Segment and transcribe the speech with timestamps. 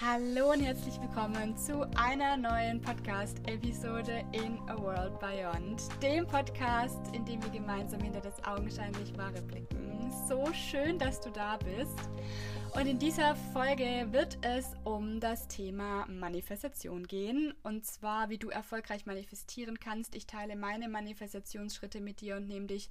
[0.00, 7.24] Hallo und herzlich willkommen zu einer neuen Podcast-Episode in A World Beyond, dem Podcast, in
[7.24, 9.97] dem wir gemeinsam hinter das augenscheinlich Wahre blicken.
[10.10, 11.98] So schön, dass du da bist.
[12.74, 17.54] Und in dieser Folge wird es um das Thema Manifestation gehen.
[17.62, 20.14] Und zwar, wie du erfolgreich manifestieren kannst.
[20.14, 22.88] Ich teile meine Manifestationsschritte mit dir und nehme dich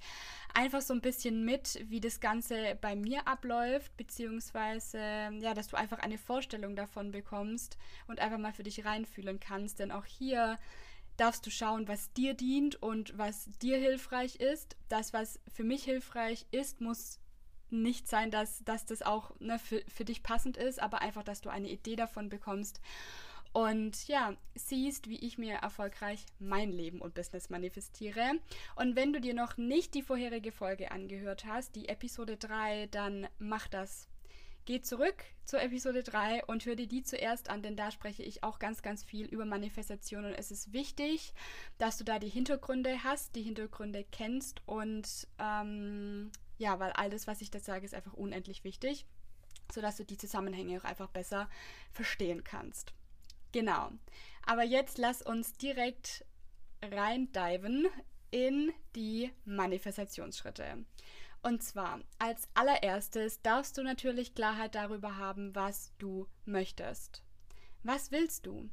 [0.52, 5.76] einfach so ein bisschen mit, wie das Ganze bei mir abläuft, beziehungsweise, ja, dass du
[5.76, 7.78] einfach eine Vorstellung davon bekommst
[8.08, 9.78] und einfach mal für dich reinfühlen kannst.
[9.78, 10.58] Denn auch hier
[11.18, 14.76] darfst du schauen, was dir dient und was dir hilfreich ist.
[14.88, 17.20] Das, was für mich hilfreich ist, muss
[17.70, 21.42] nicht sein, dass, dass das auch ne, für, für dich passend ist, aber einfach, dass
[21.42, 22.80] du eine Idee davon bekommst
[23.52, 28.38] und ja, siehst, wie ich mir erfolgreich mein Leben und Business manifestiere.
[28.76, 33.26] Und wenn du dir noch nicht die vorherige Folge angehört hast, die Episode 3, dann
[33.38, 34.06] mach das.
[34.68, 38.44] Geh zurück zur Episode 3 und hör dir die zuerst an, denn da spreche ich
[38.44, 41.32] auch ganz, ganz viel über Manifestation und es ist wichtig,
[41.78, 47.26] dass du da die Hintergründe hast, die Hintergründe kennst und ähm, ja, weil all das,
[47.26, 49.06] was ich da sage, ist einfach unendlich wichtig,
[49.72, 51.48] sodass du die Zusammenhänge auch einfach besser
[51.90, 52.92] verstehen kannst.
[53.52, 53.92] Genau.
[54.44, 56.26] Aber jetzt lass uns direkt
[56.82, 57.88] reindiven
[58.30, 60.84] in die Manifestationsschritte.
[61.42, 67.22] Und zwar, als allererstes darfst du natürlich Klarheit darüber haben, was du möchtest.
[67.82, 68.68] Was willst du?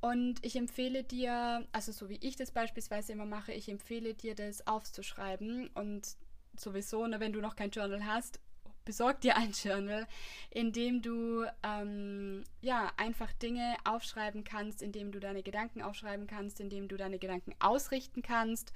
[0.00, 4.34] Und ich empfehle dir, also so wie ich das beispielsweise immer mache, ich empfehle dir,
[4.34, 6.16] das aufzuschreiben und
[6.56, 8.38] sowieso, ne, wenn du noch kein Journal hast,
[8.84, 10.06] besorg dir ein Journal,
[10.50, 16.26] in dem du ähm, ja einfach Dinge aufschreiben kannst, in dem du deine Gedanken aufschreiben
[16.26, 18.72] kannst, in dem du deine Gedanken ausrichten kannst.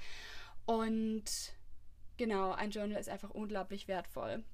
[0.64, 1.24] Und
[2.18, 4.44] genau, ein Journal ist einfach unglaublich wertvoll.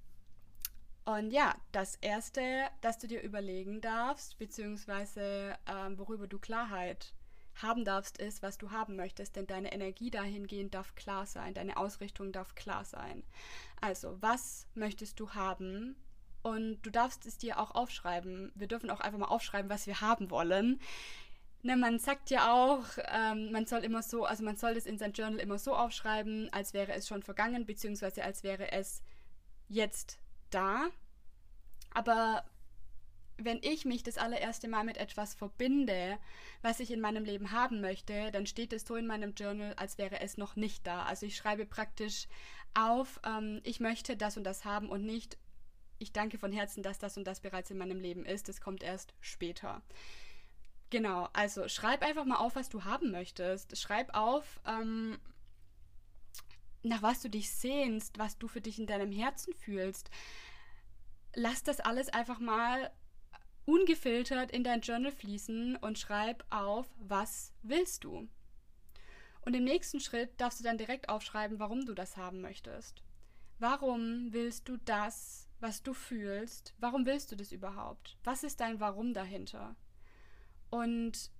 [1.05, 2.41] Und ja, das erste,
[2.81, 7.13] das du dir überlegen darfst, beziehungsweise ähm, worüber du Klarheit
[7.57, 11.77] haben darfst, ist, was du haben möchtest, denn deine Energie dahingehend darf klar sein, deine
[11.77, 13.23] Ausrichtung darf klar sein.
[13.81, 15.95] Also, was möchtest du haben?
[16.43, 18.53] Und du darfst es dir auch aufschreiben.
[18.55, 20.81] Wir dürfen auch einfach mal aufschreiben, was wir haben wollen.
[21.65, 24.99] Ne, man sagt ja auch, ähm, man soll immer so, also man soll das in
[24.99, 29.03] sein Journal immer so aufschreiben, als wäre es schon vergangen, beziehungsweise als wäre es
[29.71, 30.19] jetzt
[30.51, 30.91] da.
[31.95, 32.45] Aber
[33.39, 36.19] wenn ich mich das allererste Mal mit etwas verbinde,
[36.61, 39.97] was ich in meinem Leben haben möchte, dann steht es so in meinem Journal, als
[39.97, 41.05] wäre es noch nicht da.
[41.05, 42.29] Also ich schreibe praktisch
[42.75, 45.39] auf, ähm, ich möchte das und das haben und nicht,
[45.99, 48.51] ich danke von Herzen, dass das und das bereits in meinem Leben ist.
[48.51, 49.81] Das kommt erst später.
[50.95, 53.77] Genau, also schreib einfach mal auf, was du haben möchtest.
[53.77, 55.19] Schreib auf, ähm,
[56.85, 60.09] nach was du dich sehnst, was du für dich in deinem Herzen fühlst.
[61.35, 62.93] Lass das alles einfach mal
[63.65, 68.29] ungefiltert in dein Journal fließen und schreib auf, was willst du.
[69.41, 73.03] Und im nächsten Schritt darfst du dann direkt aufschreiben, warum du das haben möchtest.
[73.59, 76.73] Warum willst du das, was du fühlst?
[76.79, 78.17] Warum willst du das überhaupt?
[78.23, 79.75] Was ist dein Warum dahinter?
[80.75, 81.31] Und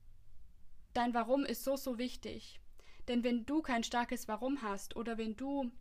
[0.93, 2.61] dein Warum ist so, so wichtig.
[3.09, 5.73] Denn wenn du kein starkes Warum hast oder wenn du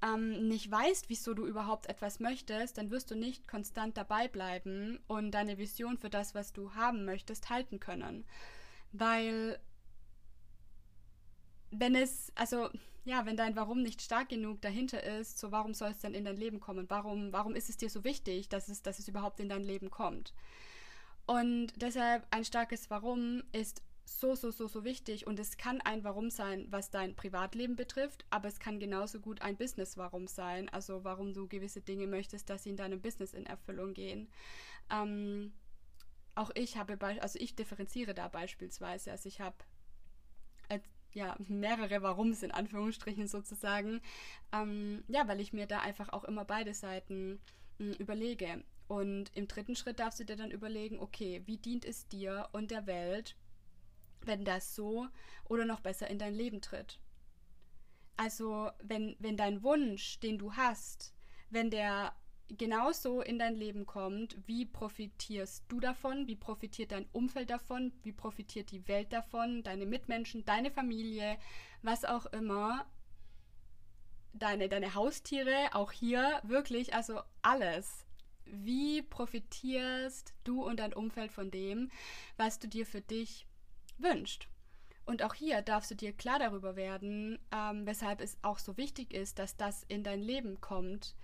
[0.00, 5.00] ähm, nicht weißt, wieso du überhaupt etwas möchtest, dann wirst du nicht konstant dabei bleiben
[5.08, 8.24] und deine Vision für das, was du haben möchtest, halten können.
[8.92, 9.58] Weil
[11.72, 12.70] wenn es, also
[13.04, 16.24] ja, wenn dein Warum nicht stark genug dahinter ist, so warum soll es dann in
[16.24, 16.88] dein Leben kommen?
[16.88, 19.90] Warum, warum ist es dir so wichtig, dass es, dass es überhaupt in dein Leben
[19.90, 20.32] kommt?
[21.26, 26.04] Und deshalb ein starkes Warum ist so, so, so, so wichtig und es kann ein
[26.04, 31.04] Warum sein, was dein Privatleben betrifft, aber es kann genauso gut ein Business-Warum sein, also
[31.04, 34.28] warum du gewisse Dinge möchtest, dass sie in deinem Business in Erfüllung gehen.
[34.90, 35.52] Ähm,
[36.34, 39.56] auch ich habe, also ich differenziere da beispielsweise, also ich habe
[40.68, 40.80] äh,
[41.12, 44.00] ja, mehrere Warums in Anführungsstrichen sozusagen,
[44.52, 47.40] ähm, ja, weil ich mir da einfach auch immer beide Seiten
[47.78, 48.64] mh, hm, überlege.
[48.88, 52.70] Und im dritten Schritt darfst du dir dann überlegen, okay, wie dient es dir und
[52.70, 53.36] der Welt,
[54.20, 55.08] wenn das so
[55.44, 56.98] oder noch besser in dein Leben tritt.
[58.16, 61.14] Also wenn, wenn dein Wunsch, den du hast,
[61.50, 62.14] wenn der
[62.48, 68.12] genauso in dein Leben kommt, wie profitierst du davon, wie profitiert dein Umfeld davon, wie
[68.12, 71.38] profitiert die Welt davon, deine Mitmenschen, deine Familie,
[71.82, 72.86] was auch immer,
[74.32, 78.06] deine, deine Haustiere, auch hier wirklich, also alles.
[78.44, 81.90] Wie profitierst du und dein Umfeld von dem,
[82.36, 83.46] was du dir für dich
[83.98, 84.48] wünscht.
[85.04, 89.12] Und auch hier darfst du dir klar darüber werden, ähm, weshalb es auch so wichtig
[89.12, 91.14] ist, dass das in dein Leben kommt.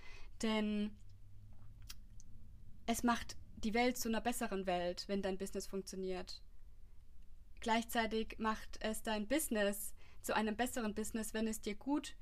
[0.42, 0.90] Denn
[2.86, 6.42] es macht die Welt zu einer besseren Welt, wenn dein Business funktioniert.
[7.60, 12.14] Gleichzeitig macht es dein Business zu einem besseren Business, wenn es dir gut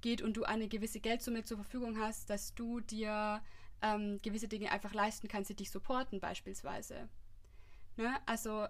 [0.00, 3.42] geht und du eine gewisse Geldsumme zur Verfügung hast, dass du dir
[3.82, 7.08] ähm, gewisse Dinge einfach leisten kannst, die dich supporten beispielsweise.
[7.96, 8.16] Ne?
[8.26, 8.66] Also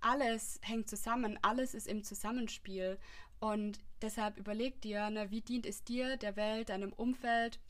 [0.00, 2.98] alles hängt zusammen, alles ist im Zusammenspiel
[3.40, 7.60] und deshalb überleg dir, ne, wie dient es dir, der Welt, deinem Umfeld,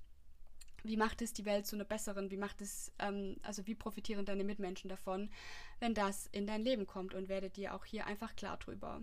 [0.84, 4.24] wie macht es die Welt zu einer besseren, wie macht es, ähm, also wie profitieren
[4.24, 5.30] deine Mitmenschen davon,
[5.80, 9.02] wenn das in dein Leben kommt und werde dir auch hier einfach klar drüber.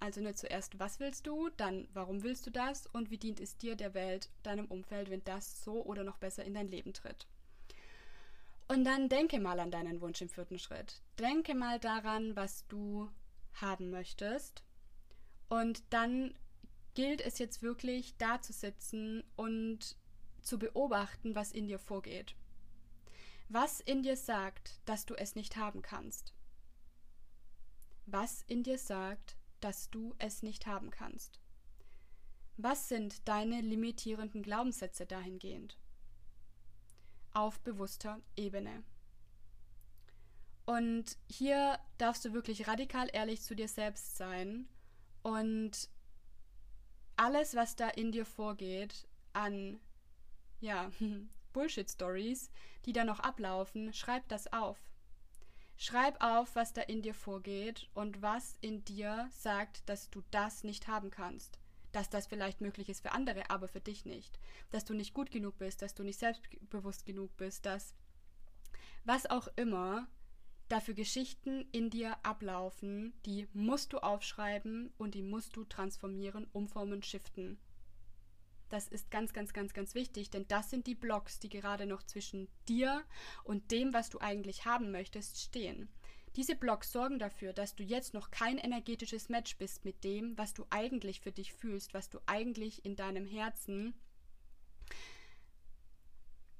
[0.00, 3.56] Also nur zuerst, was willst du, dann warum willst du das und wie dient es
[3.56, 7.26] dir, der Welt, deinem Umfeld, wenn das so oder noch besser in dein Leben tritt.
[8.68, 11.00] Und dann denke mal an deinen Wunsch im vierten Schritt.
[11.18, 13.10] Denke mal daran, was du
[13.54, 14.62] haben möchtest.
[15.48, 16.34] Und dann
[16.94, 19.96] gilt es jetzt wirklich, da zu sitzen und
[20.42, 22.34] zu beobachten, was in dir vorgeht.
[23.48, 26.34] Was in dir sagt, dass du es nicht haben kannst.
[28.04, 31.40] Was in dir sagt, dass du es nicht haben kannst.
[32.56, 35.78] Was sind deine limitierenden Glaubenssätze dahingehend?
[37.32, 38.82] Auf bewusster Ebene.
[40.66, 44.68] Und hier darfst du wirklich radikal ehrlich zu dir selbst sein
[45.22, 45.88] und
[47.16, 49.80] alles, was da in dir vorgeht, an
[50.60, 50.90] ja,
[51.52, 52.50] Bullshit-Stories,
[52.84, 54.78] die da noch ablaufen, schreib das auf.
[55.80, 60.64] Schreib auf, was da in dir vorgeht und was in dir sagt, dass du das
[60.64, 61.60] nicht haben kannst.
[61.92, 64.40] Dass das vielleicht möglich ist für andere, aber für dich nicht.
[64.72, 67.94] Dass du nicht gut genug bist, dass du nicht selbstbewusst genug bist, dass
[69.04, 70.08] was auch immer
[70.68, 77.04] dafür Geschichten in dir ablaufen, die musst du aufschreiben und die musst du transformieren, umformen,
[77.04, 77.56] shiften.
[78.68, 82.02] Das ist ganz, ganz, ganz, ganz wichtig, denn das sind die Blocks, die gerade noch
[82.02, 83.02] zwischen dir
[83.44, 85.88] und dem, was du eigentlich haben möchtest, stehen.
[86.36, 90.54] Diese Blocks sorgen dafür, dass du jetzt noch kein energetisches Match bist mit dem, was
[90.54, 93.94] du eigentlich für dich fühlst, was du eigentlich in deinem Herzen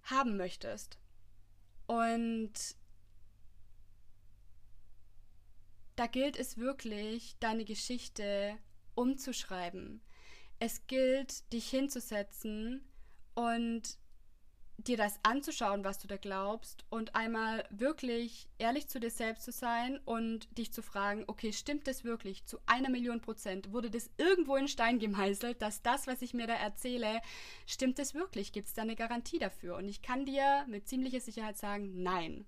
[0.02, 0.99] haben möchtest.
[1.87, 2.52] Und
[5.96, 8.56] da gilt es wirklich, deine Geschichte
[8.94, 10.00] umzuschreiben
[10.58, 12.84] es gilt, dich hinzusetzen
[13.34, 13.99] und
[14.78, 19.50] dir das anzuschauen, was du da glaubst und einmal wirklich ehrlich zu dir selbst zu
[19.50, 23.72] sein und dich zu fragen, okay, stimmt das wirklich zu einer Million Prozent?
[23.72, 27.20] Wurde das irgendwo in Stein gemeißelt, dass das, was ich mir da erzähle,
[27.66, 28.52] stimmt es wirklich?
[28.52, 29.76] Gibt es da eine Garantie dafür?
[29.76, 32.46] Und ich kann dir mit ziemlicher Sicherheit sagen, nein.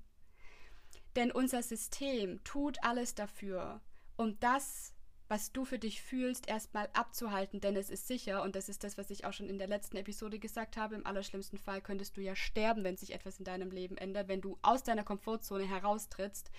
[1.17, 3.81] Denn unser System tut alles dafür,
[4.17, 4.95] um das
[5.31, 8.99] was du für dich fühlst, erstmal abzuhalten, denn es ist sicher, und das ist das,
[8.99, 12.21] was ich auch schon in der letzten Episode gesagt habe, im allerschlimmsten Fall könntest du
[12.21, 16.51] ja sterben, wenn sich etwas in deinem Leben ändert, wenn du aus deiner Komfortzone heraustrittst.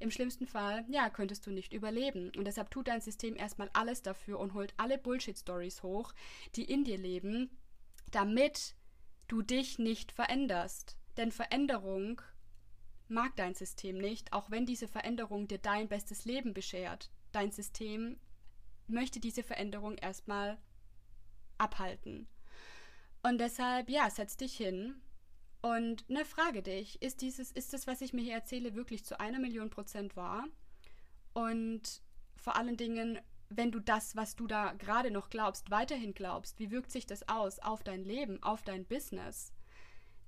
[0.00, 2.30] Im schlimmsten Fall, ja, könntest du nicht überleben.
[2.36, 6.12] Und deshalb tut dein System erstmal alles dafür und holt alle Bullshit-Stories hoch,
[6.56, 7.48] die in dir leben,
[8.10, 8.74] damit
[9.28, 10.98] du dich nicht veränderst.
[11.16, 12.20] Denn Veränderung
[13.08, 18.18] mag dein System nicht, auch wenn diese Veränderung dir dein bestes Leben beschert dein System
[18.86, 20.58] möchte diese Veränderung erstmal
[21.58, 22.26] abhalten.
[23.22, 25.00] Und deshalb, ja, setz dich hin
[25.62, 29.20] und ne, frage dich, ist dieses, ist das, was ich mir hier erzähle, wirklich zu
[29.20, 30.46] einer Million Prozent wahr?
[31.34, 32.02] Und
[32.36, 36.70] vor allen Dingen, wenn du das, was du da gerade noch glaubst, weiterhin glaubst, wie
[36.70, 39.52] wirkt sich das aus auf dein Leben, auf dein Business?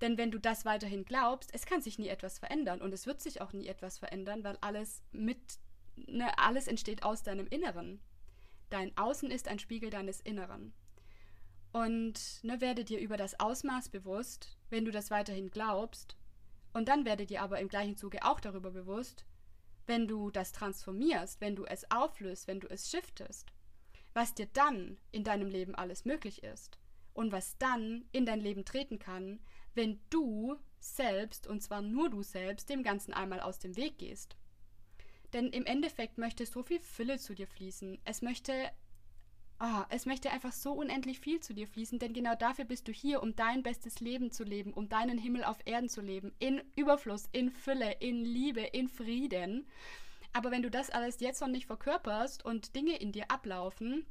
[0.02, 3.22] Denn wenn du das weiterhin glaubst, es kann sich nie etwas verändern und es wird
[3.22, 5.60] sich auch nie etwas verändern, weil alles mit
[5.96, 8.00] ne, alles entsteht aus deinem Inneren.
[8.70, 10.72] Dein Außen ist ein Spiegel deines Inneren.
[11.72, 16.16] Und ne, werde dir über das Ausmaß bewusst, wenn du das weiterhin glaubst.
[16.72, 19.26] Und dann werde dir aber im gleichen Zuge auch darüber bewusst,
[19.86, 23.52] wenn du das transformierst, wenn du es auflöst, wenn du es shiftest,
[24.14, 26.78] was dir dann in deinem Leben alles möglich ist
[27.14, 29.40] und was dann in dein Leben treten kann,
[29.74, 34.36] wenn du selbst, und zwar nur du selbst, dem Ganzen einmal aus dem Weg gehst.
[35.32, 37.98] Denn im Endeffekt möchte so viel Fülle zu dir fließen.
[38.04, 38.52] Es möchte,
[39.60, 42.92] oh, es möchte einfach so unendlich viel zu dir fließen, denn genau dafür bist du
[42.92, 46.32] hier, um dein bestes Leben zu leben, um deinen Himmel auf Erden zu leben.
[46.38, 49.66] In Überfluss, in Fülle, in Liebe, in Frieden.
[50.34, 54.06] Aber wenn du das alles jetzt noch nicht verkörperst und Dinge in dir ablaufen,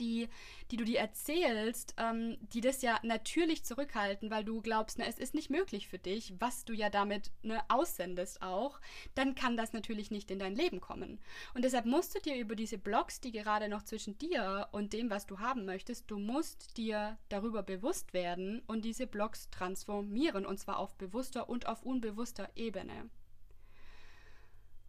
[0.00, 0.28] die,
[0.70, 5.18] die du dir erzählst, ähm, die das ja natürlich zurückhalten, weil du glaubst, ne, es
[5.18, 8.80] ist nicht möglich für dich, was du ja damit ne, aussendest auch,
[9.14, 11.20] dann kann das natürlich nicht in dein Leben kommen.
[11.54, 15.10] Und deshalb musst du dir über diese Blocks, die gerade noch zwischen dir und dem,
[15.10, 20.58] was du haben möchtest, du musst dir darüber bewusst werden und diese Blocks transformieren, und
[20.58, 23.10] zwar auf bewusster und auf unbewusster Ebene.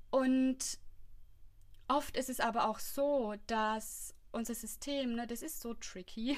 [0.09, 0.79] Und
[1.87, 6.37] oft ist es aber auch so, dass unser System, ne, das ist so tricky.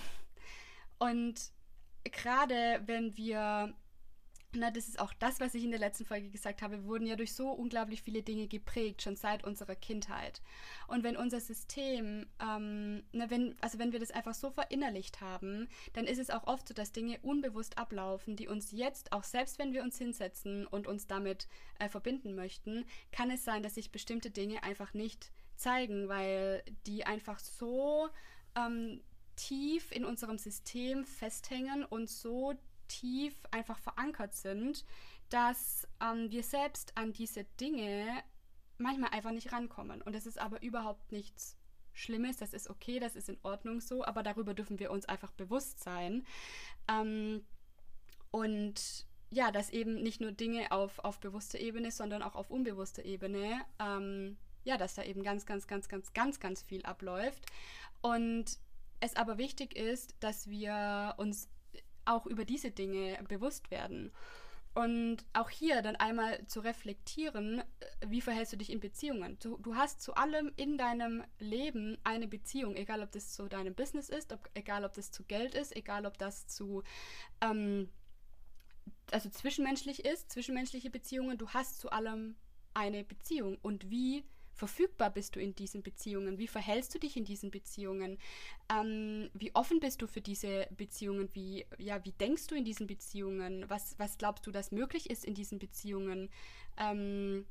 [1.00, 1.52] Und
[2.04, 3.74] gerade wenn wir,
[4.56, 7.08] na, das ist auch das, was ich in der letzten Folge gesagt habe, wir wurden
[7.08, 10.42] ja durch so unglaublich viele Dinge geprägt, schon seit unserer Kindheit.
[10.88, 15.68] Und wenn unser System, ähm, na, wenn, also wenn wir das einfach so verinnerlicht haben,
[15.94, 19.60] dann ist es auch oft so, dass Dinge unbewusst ablaufen, die uns jetzt, auch selbst
[19.60, 21.48] wenn wir uns hinsetzen und uns damit
[21.80, 25.32] äh, verbinden möchten, kann es sein, dass sich bestimmte Dinge einfach nicht
[25.64, 28.10] zeigen, weil die einfach so
[28.56, 29.02] ähm,
[29.36, 32.54] tief in unserem System festhängen und so
[32.88, 34.86] tief einfach verankert sind,
[35.30, 38.24] dass ähm, wir selbst an diese Dinge
[38.78, 40.02] manchmal einfach nicht rankommen.
[40.02, 41.58] Und das ist aber überhaupt nichts
[41.94, 45.32] Schlimmes, das ist okay, das ist in Ordnung so, aber darüber dürfen wir uns einfach
[45.32, 46.26] bewusst sein.
[46.88, 47.46] Ähm,
[48.32, 53.06] und ja, dass eben nicht nur Dinge auf, auf bewusster Ebene, sondern auch auf unbewusster
[53.06, 57.46] Ebene ähm, ja, dass da eben ganz, ganz, ganz, ganz, ganz, ganz viel abläuft.
[58.02, 58.58] Und
[59.00, 61.50] es aber wichtig ist, dass wir uns
[62.06, 64.12] auch über diese Dinge bewusst werden.
[64.76, 67.64] Und auch hier dann einmal zu reflektieren, äh,
[68.08, 69.38] wie verhältst du dich in Beziehungen?
[69.40, 73.76] Du, du, hast zu allem in deinem Leben eine Beziehung, egal ob das zu deinem
[73.76, 76.82] Business ist, ob, egal ob das zu Geld ist, egal ob das zu,
[77.42, 77.90] ähm,
[79.12, 81.38] also zwischenmenschlich ist, zwischenmenschliche Beziehungen.
[81.38, 82.36] Du hast zu allem
[82.74, 83.60] eine Beziehung.
[83.62, 86.38] Und wie verfügbar bist du in diesen Beziehungen?
[86.38, 88.18] Wie verhältst du dich in diesen Beziehungen?
[88.72, 91.30] Ähm, wie offen bist du für diese Beziehungen?
[91.34, 93.70] Wie, ja, wie denkst du in diesen Beziehungen?
[93.70, 96.30] Was, was glaubst du, dass möglich ist in diesen Beziehungen?
[96.78, 97.46] Ähm,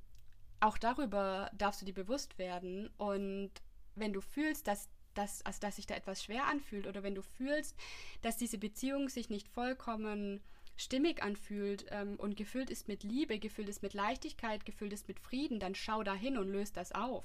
[0.60, 2.88] auch darüber darfst du dir bewusst werden.
[2.96, 3.50] Und
[3.94, 7.22] wenn du fühlst, dass dass, also dass sich da etwas schwer anfühlt oder wenn du
[7.22, 7.76] fühlst,
[8.22, 10.42] dass diese Beziehung sich nicht vollkommen
[10.76, 15.20] stimmig anfühlt ähm, und gefüllt ist mit Liebe, gefüllt ist mit Leichtigkeit, gefüllt ist mit
[15.20, 17.24] Frieden, dann schau da hin und löst das auf.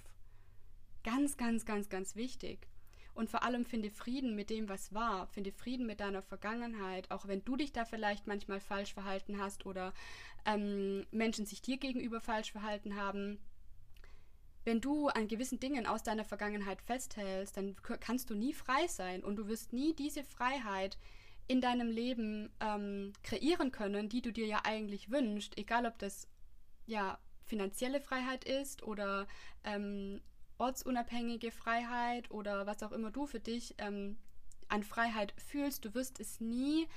[1.03, 2.67] Ganz, ganz, ganz, ganz wichtig.
[3.13, 5.25] Und vor allem finde Frieden mit dem, was war.
[5.27, 9.65] Finde Frieden mit deiner Vergangenheit, auch wenn du dich da vielleicht manchmal falsch verhalten hast
[9.65, 9.91] oder
[10.45, 13.39] ähm, Menschen sich dir gegenüber falsch verhalten haben.
[14.65, 19.23] Wenn du an gewissen Dingen aus deiner Vergangenheit festhältst, dann kannst du nie frei sein
[19.23, 20.99] und du wirst nie diese Freiheit
[21.47, 26.27] in deinem Leben ähm, kreieren können, die du dir ja eigentlich wünschst, egal ob das
[26.85, 29.27] ja finanzielle Freiheit ist oder
[29.63, 30.21] ähm,
[30.57, 34.17] ortsunabhängige Freiheit oder was auch immer du für dich ähm,
[34.67, 36.87] an Freiheit fühlst, du wirst es nie,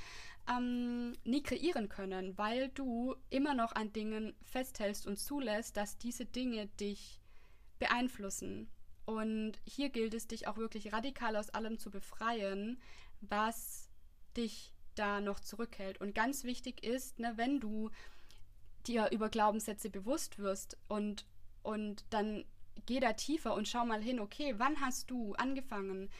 [0.49, 6.25] ähm, nie kreieren können, weil du immer noch an Dingen festhältst und zulässt, dass diese
[6.25, 7.21] Dinge dich
[7.79, 8.69] beeinflussen.
[9.05, 12.81] Und hier gilt es, dich auch wirklich radikal aus allem zu befreien,
[13.21, 13.90] was
[14.37, 16.01] dich da noch zurückhält.
[16.01, 17.91] Und ganz wichtig ist, ne, wenn du
[18.87, 21.27] dir über Glaubenssätze bewusst wirst und,
[21.63, 22.45] und dann
[22.87, 26.11] geh da tiefer und schau mal hin, okay, wann hast du angefangen,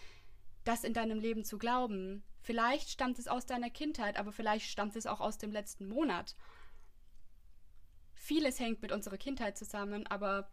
[0.65, 2.23] das in deinem Leben zu glauben?
[2.43, 6.37] Vielleicht stammt es aus deiner Kindheit, aber vielleicht stammt es auch aus dem letzten Monat.
[8.15, 10.51] Vieles hängt mit unserer Kindheit zusammen, aber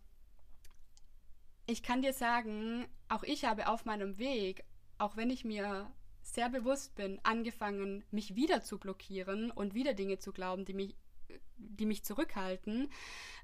[1.66, 4.64] ich kann dir sagen, auch ich habe auf meinem Weg,
[4.98, 5.92] auch wenn ich mir
[6.34, 10.96] sehr bewusst bin, angefangen, mich wieder zu blockieren und wieder Dinge zu glauben, die mich,
[11.58, 12.90] die mich zurückhalten.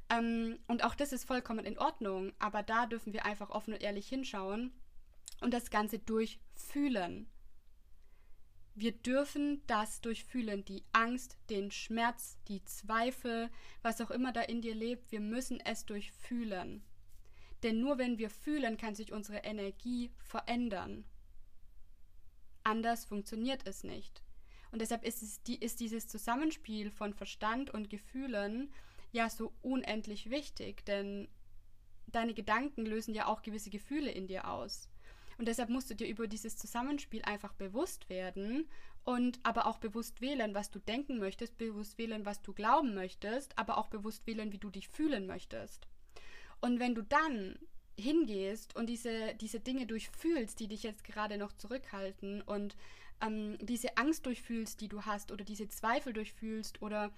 [0.10, 3.82] Ähm, und auch das ist vollkommen in Ordnung, aber da dürfen wir einfach offen und
[3.82, 4.74] ehrlich hinschauen
[5.42, 7.28] und das Ganze durchfühlen.
[8.75, 13.52] Wir dürfen das durchfühlen, die Angst, den Schmerz, die Zweifel,
[13.84, 16.84] was auch immer da in dir lebt, wir müssen es durchfühlen.
[17.62, 21.06] Denn nur wenn wir fühlen, kann sich unsere Energie verändern.
[22.63, 24.22] Anders funktioniert es nicht.
[24.72, 28.72] Und deshalb ist, es die, ist dieses Zusammenspiel von Verstand und Gefühlen
[29.12, 31.27] ja so unendlich wichtig, denn
[32.08, 34.89] deine Gedanken lösen ja auch gewisse Gefühle in dir aus.
[35.38, 38.70] Und deshalb musst du dir über dieses Zusammenspiel einfach bewusst werden
[39.03, 43.58] und aber auch bewusst wählen, was du denken möchtest, bewusst wählen, was du glauben möchtest,
[43.58, 45.88] aber auch bewusst wählen, wie du dich fühlen möchtest.
[46.62, 47.60] Und wenn du dann
[47.98, 52.76] hingehst und diese, diese Dinge durchfühlst, die dich jetzt gerade noch zurückhalten und
[53.22, 57.12] ähm, diese Angst durchfühlst, die du hast oder diese Zweifel durchfühlst oder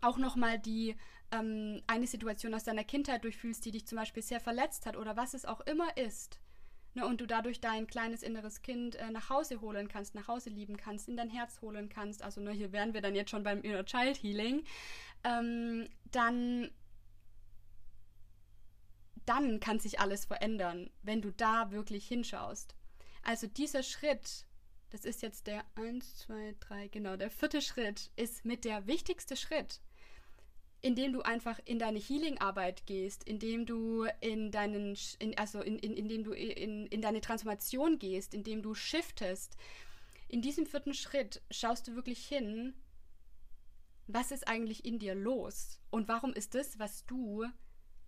[0.00, 0.96] auch nochmal die
[1.30, 5.16] ähm, eine Situation aus deiner Kindheit durchfühlst, die dich zum Beispiel sehr verletzt hat oder
[5.16, 6.40] was es auch immer ist,
[6.94, 10.50] Ne, und du dadurch dein kleines inneres Kind äh, nach Hause holen kannst, nach Hause
[10.50, 12.22] lieben kannst, in dein Herz holen kannst.
[12.22, 14.64] Also ne, hier wären wir dann jetzt schon beim Inner Child Healing.
[15.22, 16.68] Ähm, dann
[19.30, 22.74] dann kann sich alles verändern, wenn du da wirklich hinschaust.
[23.22, 24.44] Also dieser Schritt,
[24.90, 29.36] das ist jetzt der 1, 2, 3, genau, der vierte Schritt, ist mit der wichtigste
[29.36, 29.80] Schritt,
[30.80, 35.96] indem du einfach in deine Healing-Arbeit gehst, indem du in deinen, in, also in, in,
[35.96, 39.56] indem du in, in deine Transformation gehst, indem du shiftest.
[40.26, 42.74] In diesem vierten Schritt schaust du wirklich hin,
[44.08, 47.44] was ist eigentlich in dir los und warum ist das, was du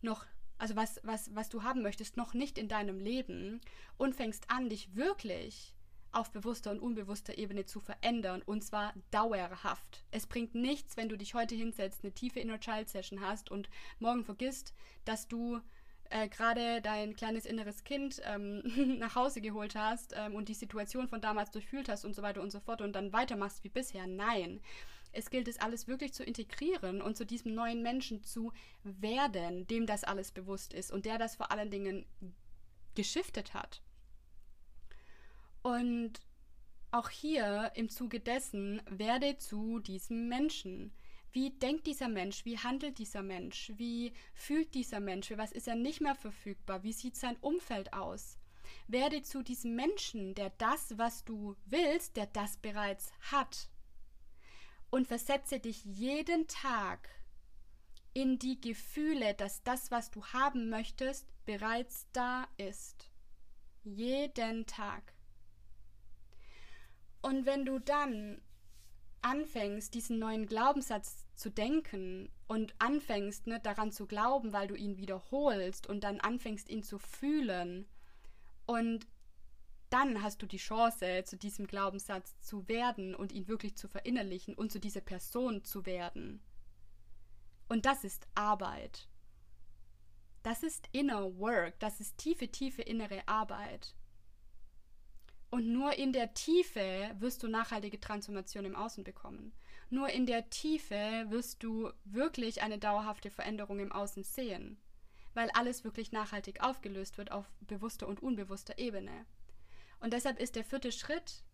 [0.00, 0.26] noch
[0.62, 3.60] also was, was, was du haben möchtest, noch nicht in deinem Leben
[3.96, 5.74] und fängst an, dich wirklich
[6.12, 10.04] auf bewusster und unbewusster Ebene zu verändern und zwar dauerhaft.
[10.12, 13.70] Es bringt nichts, wenn du dich heute hinsetzt, eine tiefe Inner Child Session hast und
[13.98, 14.72] morgen vergisst,
[15.04, 15.58] dass du
[16.10, 18.62] äh, gerade dein kleines inneres Kind ähm,
[19.00, 22.40] nach Hause geholt hast ähm, und die Situation von damals durchfühlt hast und so weiter
[22.40, 24.06] und so fort und dann weitermachst wie bisher.
[24.06, 24.60] Nein.
[25.12, 28.52] Es gilt es alles wirklich zu integrieren und zu diesem neuen Menschen zu
[28.82, 32.06] werden, dem das alles bewusst ist und der das vor allen Dingen
[32.94, 33.82] geschiftet hat.
[35.62, 36.20] Und
[36.90, 40.92] auch hier im Zuge dessen werde zu diesem Menschen.
[41.30, 42.44] Wie denkt dieser Mensch?
[42.44, 43.72] Wie handelt dieser Mensch?
[43.76, 45.28] Wie fühlt dieser Mensch?
[45.28, 46.82] Für was ist er nicht mehr verfügbar?
[46.82, 48.38] Wie sieht sein Umfeld aus?
[48.88, 53.70] Werde zu diesem Menschen, der das, was du willst, der das bereits hat
[54.92, 57.08] und versetze dich jeden Tag
[58.12, 63.10] in die Gefühle, dass das, was du haben möchtest, bereits da ist.
[63.84, 65.14] Jeden Tag.
[67.22, 68.42] Und wenn du dann
[69.22, 74.98] anfängst, diesen neuen Glaubenssatz zu denken und anfängst, ne, daran zu glauben, weil du ihn
[74.98, 77.88] wiederholst und dann anfängst, ihn zu fühlen
[78.66, 79.06] und
[79.92, 84.54] dann hast du die Chance, zu diesem Glaubenssatz zu werden und ihn wirklich zu verinnerlichen
[84.54, 86.40] und zu dieser Person zu werden.
[87.68, 89.08] Und das ist Arbeit.
[90.42, 93.94] Das ist Inner Work, das ist tiefe, tiefe innere Arbeit.
[95.50, 99.52] Und nur in der Tiefe wirst du nachhaltige Transformation im Außen bekommen.
[99.90, 104.80] Nur in der Tiefe wirst du wirklich eine dauerhafte Veränderung im Außen sehen,
[105.34, 109.26] weil alles wirklich nachhaltig aufgelöst wird auf bewusster und unbewusster Ebene.
[110.02, 111.44] Und deshalb ist der vierte Schritt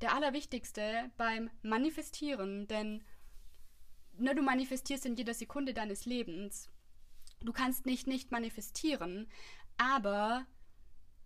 [0.00, 3.04] der allerwichtigste beim Manifestieren, denn
[4.16, 6.70] ne, du manifestierst in jeder Sekunde deines Lebens.
[7.40, 9.28] Du kannst nicht nicht manifestieren,
[9.76, 10.46] aber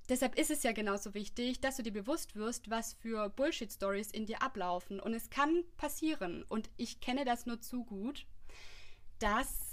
[0.09, 4.25] deshalb ist es ja genauso wichtig, dass du dir bewusst wirst, was für Bullshit-Stories in
[4.25, 5.01] dir ablaufen.
[5.01, 8.27] Und es kann passieren, und ich kenne das nur zu gut,
[9.19, 9.68] dass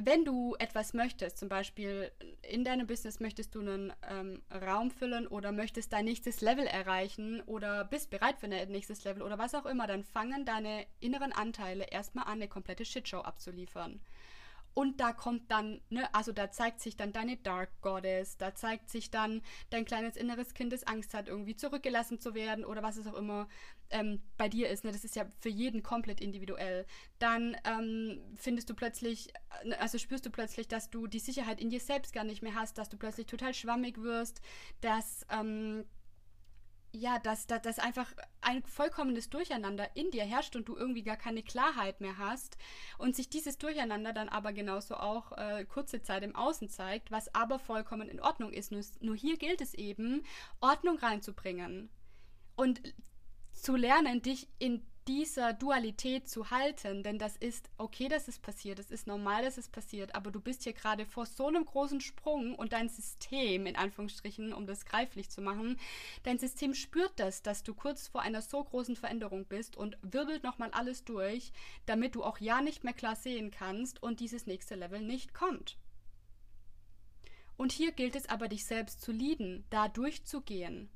[0.00, 2.10] wenn du etwas möchtest, zum Beispiel
[2.42, 7.42] in deinem Business möchtest du einen ähm, Raum füllen oder möchtest dein nächstes Level erreichen
[7.46, 11.32] oder bist bereit für ein nächstes Level oder was auch immer, dann fangen deine inneren
[11.32, 14.00] Anteile erstmal an, eine komplette Shitshow abzuliefern.
[14.74, 18.90] Und da kommt dann, ne, also da zeigt sich dann deine Dark Goddess, da zeigt
[18.90, 22.96] sich dann dein kleines inneres Kind, das Angst hat, irgendwie zurückgelassen zu werden oder was
[22.96, 23.48] es auch immer
[23.90, 24.84] ähm, bei dir ist.
[24.84, 24.92] Ne?
[24.92, 26.86] Das ist ja für jeden komplett individuell.
[27.18, 29.32] Dann ähm, findest du plötzlich,
[29.64, 32.54] äh, also spürst du plötzlich, dass du die Sicherheit in dir selbst gar nicht mehr
[32.54, 34.40] hast, dass du plötzlich total schwammig wirst,
[34.80, 35.84] dass ähm,
[36.98, 41.16] ja, dass, dass, dass einfach ein vollkommenes Durcheinander in dir herrscht und du irgendwie gar
[41.16, 42.58] keine Klarheit mehr hast
[42.98, 47.34] und sich dieses Durcheinander dann aber genauso auch äh, kurze Zeit im Außen zeigt, was
[47.34, 48.72] aber vollkommen in Ordnung ist.
[48.72, 50.22] Nur, nur hier gilt es eben,
[50.60, 51.88] Ordnung reinzubringen
[52.56, 52.82] und
[53.52, 58.78] zu lernen, dich in dieser Dualität zu halten, denn das ist okay, dass es passiert,
[58.78, 62.02] es ist normal, dass es passiert, aber du bist hier gerade vor so einem großen
[62.02, 65.80] Sprung und dein System, in Anführungsstrichen, um das greiflich zu machen,
[66.24, 70.42] dein System spürt das, dass du kurz vor einer so großen Veränderung bist und wirbelt
[70.42, 71.52] nochmal alles durch,
[71.86, 75.78] damit du auch ja nicht mehr klar sehen kannst und dieses nächste Level nicht kommt.
[77.56, 80.90] Und hier gilt es aber, dich selbst zu lieben, da durchzugehen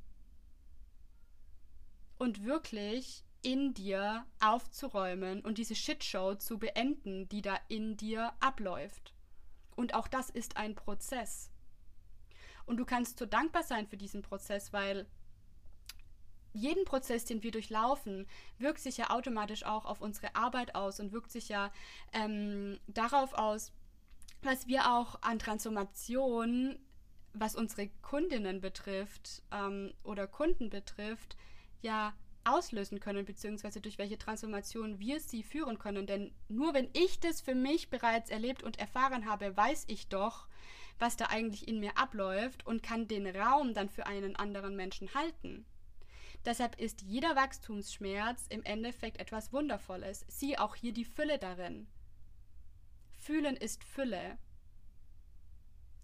[2.18, 9.12] und wirklich in dir aufzuräumen und diese Shitshow zu beenden, die da in dir abläuft.
[9.74, 11.50] Und auch das ist ein Prozess.
[12.66, 15.06] Und du kannst so dankbar sein für diesen Prozess, weil
[16.52, 18.26] jeden Prozess, den wir durchlaufen,
[18.58, 21.72] wirkt sich ja automatisch auch auf unsere Arbeit aus und wirkt sich ja
[22.12, 23.72] ähm, darauf aus,
[24.42, 26.78] was wir auch an Transformation,
[27.32, 31.36] was unsere Kundinnen betrifft ähm, oder Kunden betrifft,
[31.80, 32.12] ja
[32.44, 36.06] auslösen können, beziehungsweise durch welche Transformation wir sie führen können.
[36.06, 40.48] Denn nur wenn ich das für mich bereits erlebt und erfahren habe, weiß ich doch,
[40.98, 45.14] was da eigentlich in mir abläuft und kann den Raum dann für einen anderen Menschen
[45.14, 45.64] halten.
[46.44, 50.24] Deshalb ist jeder Wachstumsschmerz im Endeffekt etwas Wundervolles.
[50.28, 51.86] Sieh auch hier die Fülle darin.
[53.18, 54.38] Fühlen ist Fülle.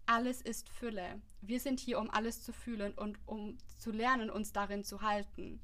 [0.07, 1.21] Alles ist Fülle.
[1.41, 5.61] Wir sind hier, um alles zu fühlen und um zu lernen, uns darin zu halten.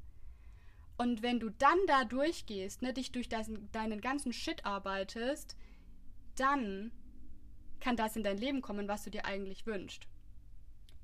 [0.97, 5.57] Und wenn du dann da durchgehst, ne, dich durch deinen, deinen ganzen Shit arbeitest,
[6.37, 6.93] dann
[7.81, 10.07] kann das in dein Leben kommen, was du dir eigentlich wünschst.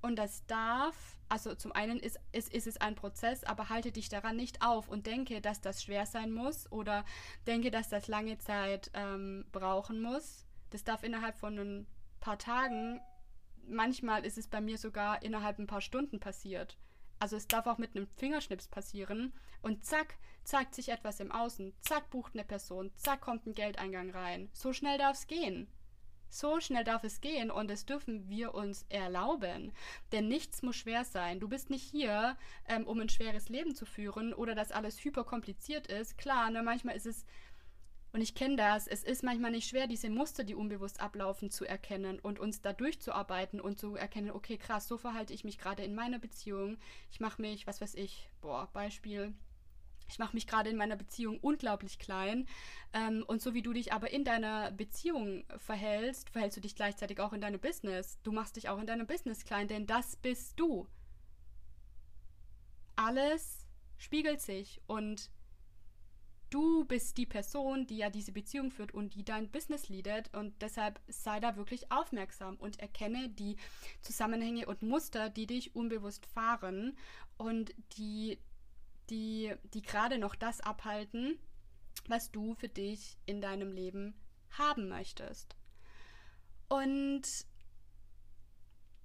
[0.02, 4.08] Und das darf, also zum einen ist, ist, ist es ein Prozess, aber halte dich
[4.08, 7.04] daran nicht auf und denke, dass das schwer sein muss oder
[7.46, 10.46] denke, dass das lange Zeit ähm, brauchen muss.
[10.70, 11.86] Das darf innerhalb von ein
[12.20, 13.00] paar Tagen,
[13.66, 16.78] manchmal ist es bei mir sogar innerhalb ein paar Stunden passiert.
[17.20, 21.74] Also es darf auch mit einem Fingerschnips passieren und zack, zeigt sich etwas im Außen,
[21.82, 24.48] zack, bucht eine Person, zack, kommt ein Geldeingang rein.
[24.52, 25.68] So schnell darf es gehen.
[26.32, 29.72] So schnell darf es gehen und das dürfen wir uns erlauben.
[30.12, 31.40] Denn nichts muss schwer sein.
[31.40, 35.88] Du bist nicht hier, ähm, um ein schweres Leben zu führen oder dass alles hyperkompliziert
[35.88, 36.16] ist.
[36.16, 37.26] Klar, ne, manchmal ist es,
[38.12, 41.64] und ich kenne das, es ist manchmal nicht schwer, diese Muster, die unbewusst ablaufen, zu
[41.64, 45.84] erkennen und uns da durchzuarbeiten und zu erkennen, okay, krass, so verhalte ich mich gerade
[45.84, 46.78] in meiner Beziehung.
[47.12, 49.32] Ich mache mich, was weiß ich, boah, Beispiel,
[50.08, 52.48] ich mache mich gerade in meiner Beziehung unglaublich klein.
[52.92, 57.20] Ähm, und so wie du dich aber in deiner Beziehung verhältst, verhältst du dich gleichzeitig
[57.20, 58.18] auch in deinem Business.
[58.24, 60.88] Du machst dich auch in deinem Business klein, denn das bist du.
[62.96, 63.64] Alles
[63.98, 65.30] spiegelt sich und
[66.50, 70.60] du bist die Person, die ja diese Beziehung führt und die dein Business leadet und
[70.60, 73.56] deshalb sei da wirklich aufmerksam und erkenne die
[74.02, 76.96] Zusammenhänge und Muster, die dich unbewusst fahren
[77.38, 78.38] und die
[79.10, 81.38] die, die gerade noch das abhalten,
[82.06, 84.14] was du für dich in deinem Leben
[84.50, 85.56] haben möchtest.
[86.68, 87.22] Und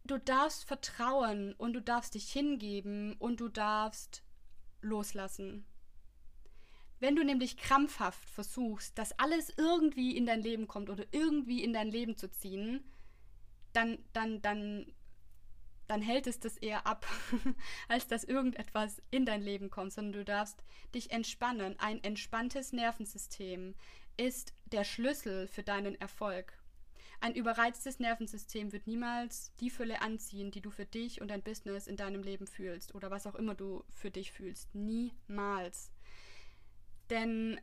[0.06, 4.24] du darfst vertrauen und du darfst dich hingeben und du darfst
[4.82, 5.66] loslassen.
[7.06, 11.72] Wenn du nämlich krampfhaft versuchst, dass alles irgendwie in dein Leben kommt oder irgendwie in
[11.72, 12.84] dein Leben zu ziehen,
[13.74, 14.92] dann, dann, dann
[15.86, 17.06] dann hält es das eher ab,
[17.90, 20.64] als dass irgendetwas in dein Leben kommt, sondern du darfst
[20.96, 21.78] dich entspannen.
[21.78, 23.76] Ein entspanntes Nervensystem
[24.18, 26.58] ist der Schlüssel für deinen Erfolg.
[27.22, 31.86] Ein überreiztes Nervensystem wird niemals die Fülle anziehen, die du für dich und dein Business
[31.86, 34.74] in deinem Leben fühlst oder was auch immer du für dich fühlst.
[34.74, 35.92] Niemals.
[37.10, 37.60] Denn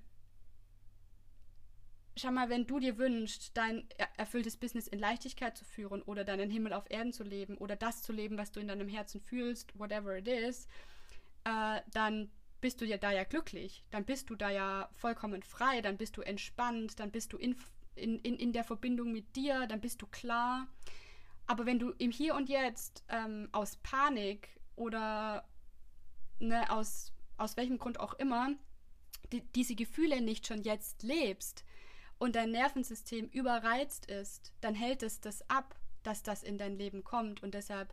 [2.16, 6.50] schau mal, wenn du dir wünschst, dein erfülltes Business in Leichtigkeit zu führen oder deinen
[6.50, 9.78] Himmel auf Erden zu leben oder das zu leben, was du in deinem Herzen fühlst,
[9.78, 10.66] whatever it is,
[11.44, 15.81] äh, dann bist du ja da ja glücklich, dann bist du da ja vollkommen frei,
[15.81, 17.57] dann bist du entspannt, dann bist du in,
[17.96, 20.68] in, in, in der Verbindung mit dir, dann bist du klar.
[21.46, 25.44] Aber wenn du im Hier und Jetzt ähm, aus Panik oder
[26.38, 28.50] ne, aus, aus welchem Grund auch immer
[29.33, 31.64] die, diese Gefühle nicht schon jetzt lebst,
[32.23, 37.03] und dein Nervensystem überreizt ist, dann hält es das ab, dass das in dein Leben
[37.03, 37.42] kommt.
[37.42, 37.92] Und deshalb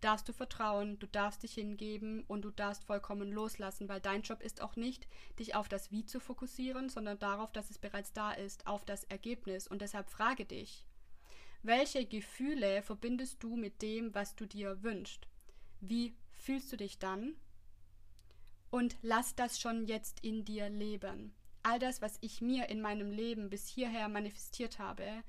[0.00, 4.42] darfst du vertrauen, du darfst dich hingeben und du darfst vollkommen loslassen, weil dein Job
[4.42, 5.06] ist auch nicht,
[5.38, 9.04] dich auf das Wie zu fokussieren, sondern darauf, dass es bereits da ist, auf das
[9.04, 9.68] Ergebnis.
[9.68, 10.84] Und deshalb frage dich,
[11.62, 15.28] welche Gefühle verbindest du mit dem, was du dir wünschst?
[15.80, 17.36] Wie fühlst du dich dann?
[18.70, 21.34] Und lass das schon jetzt in dir leben
[21.68, 25.22] all das, was ich mir in meinem Leben bis hierher manifestiert habe,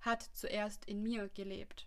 [0.00, 1.86] hat zuerst in mir gelebt.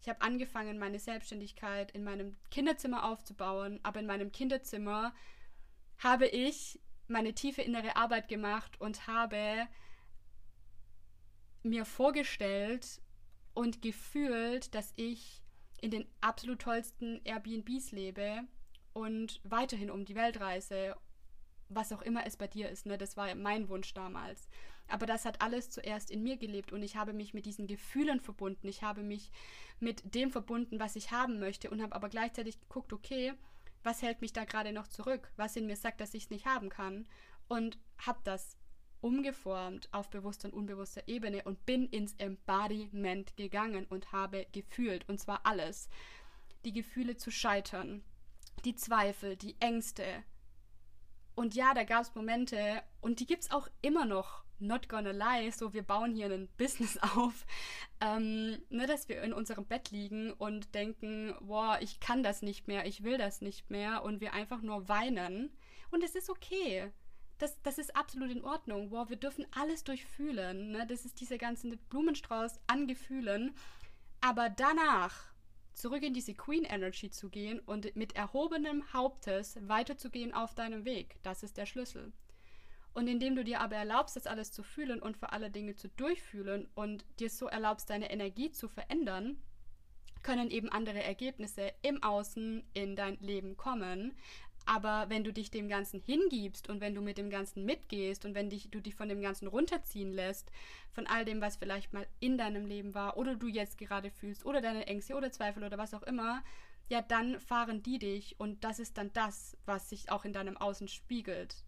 [0.00, 5.14] Ich habe angefangen, meine Selbstständigkeit in meinem Kinderzimmer aufzubauen, aber in meinem Kinderzimmer
[5.98, 9.66] habe ich meine tiefe innere Arbeit gemacht und habe
[11.62, 13.00] mir vorgestellt
[13.54, 15.42] und gefühlt, dass ich
[15.80, 18.44] in den absolut tollsten Airbnbs lebe
[18.94, 20.96] und weiterhin um die Welt reise
[21.68, 24.48] was auch immer es bei dir ist, ne, das war mein Wunsch damals.
[24.86, 28.20] Aber das hat alles zuerst in mir gelebt und ich habe mich mit diesen Gefühlen
[28.20, 28.68] verbunden.
[28.68, 29.30] Ich habe mich
[29.80, 33.32] mit dem verbunden, was ich haben möchte und habe aber gleichzeitig geguckt, okay,
[33.82, 35.30] was hält mich da gerade noch zurück?
[35.36, 37.06] Was in mir sagt, dass ich es nicht haben kann?
[37.48, 38.56] Und habe das
[39.00, 45.18] umgeformt auf bewusster und unbewusster Ebene und bin ins Embodiment gegangen und habe gefühlt, und
[45.18, 45.88] zwar alles.
[46.64, 48.02] Die Gefühle zu scheitern,
[48.64, 50.24] die Zweifel, die Ängste,
[51.34, 55.10] und ja, da gab es Momente, und die gibt es auch immer noch, not gonna
[55.10, 57.44] lie, so wir bauen hier ein Business auf,
[58.00, 62.68] ähm, ne, dass wir in unserem Bett liegen und denken, boah, ich kann das nicht
[62.68, 65.50] mehr, ich will das nicht mehr und wir einfach nur weinen.
[65.90, 66.90] Und es ist okay.
[67.38, 68.90] Das, das ist absolut in Ordnung.
[68.90, 70.70] Boah, wir dürfen alles durchfühlen.
[70.70, 70.86] Ne?
[70.86, 73.56] Das ist dieser ganze Blumenstrauß an Gefühlen.
[74.20, 75.33] Aber danach
[75.74, 81.16] zurück in diese Queen Energy zu gehen und mit erhobenem Hauptes weiterzugehen auf deinem Weg,
[81.22, 82.12] das ist der Schlüssel.
[82.94, 85.88] Und indem du dir aber erlaubst, das alles zu fühlen und für alle Dinge zu
[85.88, 89.42] durchfühlen und dir so erlaubst, deine Energie zu verändern,
[90.22, 94.16] können eben andere Ergebnisse im Außen in dein Leben kommen.
[94.66, 98.34] Aber wenn du dich dem Ganzen hingibst und wenn du mit dem Ganzen mitgehst und
[98.34, 100.50] wenn dich, du dich von dem Ganzen runterziehen lässt,
[100.92, 104.46] von all dem, was vielleicht mal in deinem Leben war oder du jetzt gerade fühlst
[104.46, 106.42] oder deine Ängste oder Zweifel oder was auch immer,
[106.88, 110.56] ja, dann fahren die dich und das ist dann das, was sich auch in deinem
[110.56, 111.64] Außen spiegelt.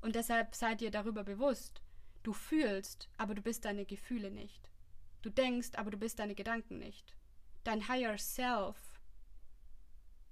[0.00, 1.80] Und deshalb sei dir darüber bewusst,
[2.22, 4.70] du fühlst, aber du bist deine Gefühle nicht.
[5.22, 7.16] Du denkst, aber du bist deine Gedanken nicht.
[7.64, 8.76] Dein Higher Self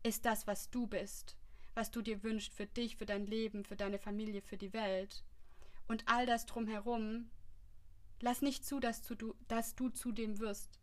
[0.05, 1.37] ist das, was du bist
[1.75, 5.25] was du dir wünschst für dich, für dein Leben, für deine Familie, für die Welt.
[5.87, 7.31] Und all das drumherum,
[8.21, 10.79] lass nicht zu, dass du, dass du zu dem wirst.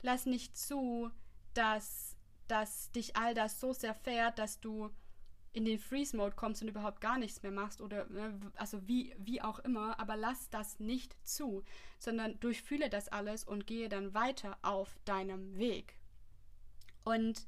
[0.00, 1.10] Lass nicht zu,
[1.54, 2.16] dass,
[2.48, 4.90] dass dich all das so sehr fährt, dass du
[5.52, 9.42] in den Freeze-Mode kommst und überhaupt gar nichts mehr machst oder ne, also wie, wie
[9.42, 11.62] auch immer, aber lass das nicht zu,
[11.98, 15.94] sondern durchfühle das alles und gehe dann weiter auf deinem Weg.
[17.04, 17.46] Und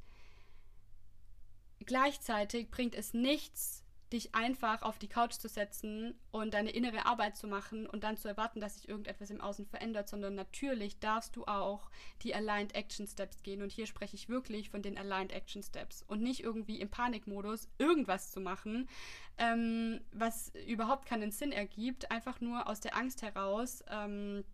[1.86, 7.36] Gleichzeitig bringt es nichts, dich einfach auf die Couch zu setzen und deine innere Arbeit
[7.36, 11.34] zu machen und dann zu erwarten, dass sich irgendetwas im Außen verändert, sondern natürlich darfst
[11.34, 11.90] du auch
[12.22, 13.60] die Aligned Action Steps gehen.
[13.60, 17.68] Und hier spreche ich wirklich von den Aligned Action Steps und nicht irgendwie im Panikmodus
[17.78, 18.88] irgendwas zu machen,
[19.36, 23.82] ähm, was überhaupt keinen Sinn ergibt, einfach nur aus der Angst heraus.
[23.88, 24.44] Ähm,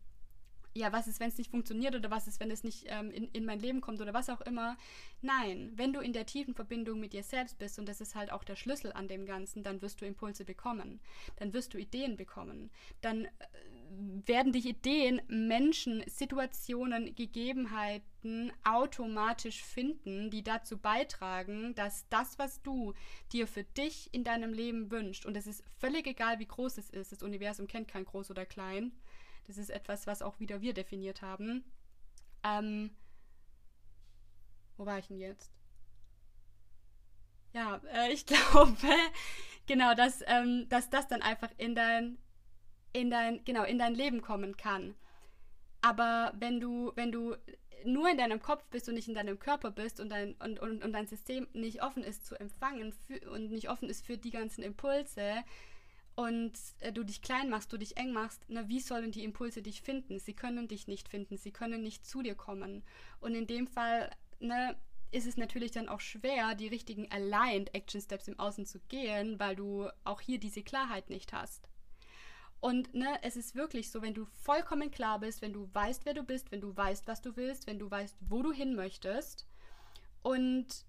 [0.75, 3.29] ja, was ist, wenn es nicht funktioniert oder was ist, wenn es nicht ähm, in,
[3.33, 4.77] in mein Leben kommt oder was auch immer.
[5.21, 8.31] Nein, wenn du in der tiefen Verbindung mit dir selbst bist und das ist halt
[8.31, 11.01] auch der Schlüssel an dem Ganzen, dann wirst du Impulse bekommen,
[11.37, 13.29] dann wirst du Ideen bekommen, dann äh,
[14.27, 22.95] werden dich Ideen, Menschen, Situationen, Gegebenheiten automatisch finden, die dazu beitragen, dass das, was du
[23.33, 26.91] dir für dich in deinem Leben wünschst, und es ist völlig egal, wie groß es
[26.91, 28.93] ist, das Universum kennt kein groß oder klein,
[29.51, 31.65] das ist etwas, was auch wieder wir definiert haben.
[32.45, 32.91] Ähm,
[34.77, 35.51] wo war ich denn jetzt?
[37.53, 38.77] Ja, äh, ich glaube,
[39.67, 42.17] genau, dass, ähm, dass das dann einfach in dein,
[42.93, 44.95] in dein, genau, in dein Leben kommen kann.
[45.83, 47.35] Aber wenn du, wenn du
[47.85, 50.85] nur in deinem Kopf bist und nicht in deinem Körper bist und dein, und, und,
[50.85, 54.31] und dein System nicht offen ist zu empfangen für, und nicht offen ist für die
[54.31, 55.43] ganzen Impulse,
[56.21, 59.63] und äh, du dich klein machst, du dich eng machst, na, wie sollen die Impulse
[59.63, 60.19] dich finden?
[60.19, 62.83] Sie können dich nicht finden, sie können nicht zu dir kommen.
[63.21, 64.77] Und in dem Fall, ne,
[65.13, 69.39] ist es natürlich dann auch schwer, die richtigen Aligned Action Steps im Außen zu gehen,
[69.41, 71.71] weil du auch hier diese Klarheit nicht hast.
[72.61, 76.13] Und ne, es ist wirklich so, wenn du vollkommen klar bist, wenn du weißt, wer
[76.13, 79.47] du bist, wenn du weißt, was du willst, wenn du weißt, wo du hin möchtest
[80.21, 80.85] und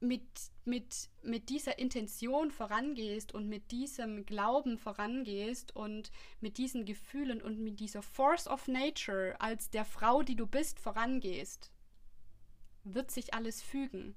[0.00, 0.22] mit,
[0.64, 6.10] mit, mit dieser Intention vorangehst und mit diesem Glauben vorangehst und
[6.40, 10.80] mit diesen Gefühlen und mit dieser Force of Nature als der Frau, die du bist,
[10.80, 11.70] vorangehst,
[12.84, 14.16] wird sich alles fügen.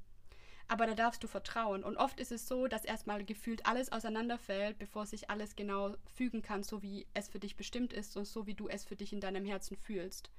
[0.67, 1.84] Aber da darfst du vertrauen.
[1.84, 6.41] Und oft ist es so, dass erstmal gefühlt alles auseinanderfällt, bevor sich alles genau fügen
[6.41, 9.12] kann, so wie es für dich bestimmt ist und so wie du es für dich
[9.12, 10.32] in deinem Herzen fühlst.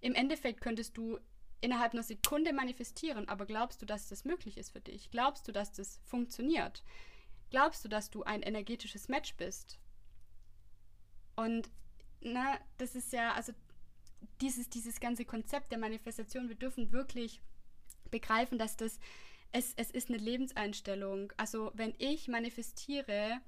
[0.00, 1.18] Im Endeffekt könntest du
[1.60, 5.10] innerhalb einer Sekunde manifestieren, aber glaubst du, dass das möglich ist für dich?
[5.10, 6.84] Glaubst du, dass das funktioniert?
[7.50, 9.78] Glaubst du, dass du ein energetisches Match bist?
[11.36, 11.70] Und
[12.20, 13.52] na, das ist ja, also
[14.40, 17.40] dieses, dieses ganze Konzept der Manifestation, wir dürfen wirklich
[18.10, 18.98] begreifen, dass das,
[19.52, 21.32] es, es ist eine Lebenseinstellung.
[21.36, 23.40] Also wenn ich manifestiere,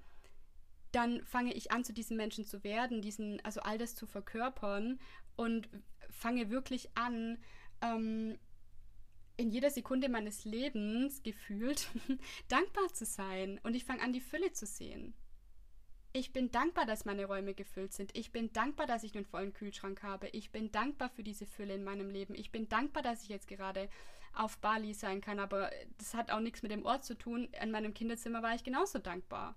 [0.93, 5.01] dann fange ich an, zu diesem Menschen zu werden, diesen, also all das zu verkörpern
[5.37, 5.69] und
[6.11, 7.39] fange wirklich an,
[7.83, 8.39] ähm,
[9.37, 11.89] in jeder Sekunde meines Lebens gefühlt
[12.49, 13.59] dankbar zu sein.
[13.63, 15.15] Und ich fange an, die Fülle zu sehen.
[16.13, 18.17] Ich bin dankbar, dass meine Räume gefüllt sind.
[18.17, 20.29] Ich bin dankbar, dass ich einen vollen Kühlschrank habe.
[20.29, 22.35] Ich bin dankbar für diese Fülle in meinem Leben.
[22.35, 23.89] Ich bin dankbar, dass ich jetzt gerade
[24.35, 25.39] auf Bali sein kann.
[25.39, 27.49] Aber das hat auch nichts mit dem Ort zu tun.
[27.63, 29.55] In meinem Kinderzimmer war ich genauso dankbar.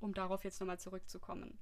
[0.00, 1.58] Um darauf jetzt nochmal zurückzukommen.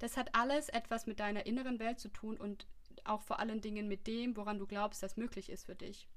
[0.00, 2.66] Das hat alles etwas mit deiner inneren Welt zu tun und
[3.04, 6.08] auch vor allen Dingen mit dem, woran du glaubst, das möglich ist für dich.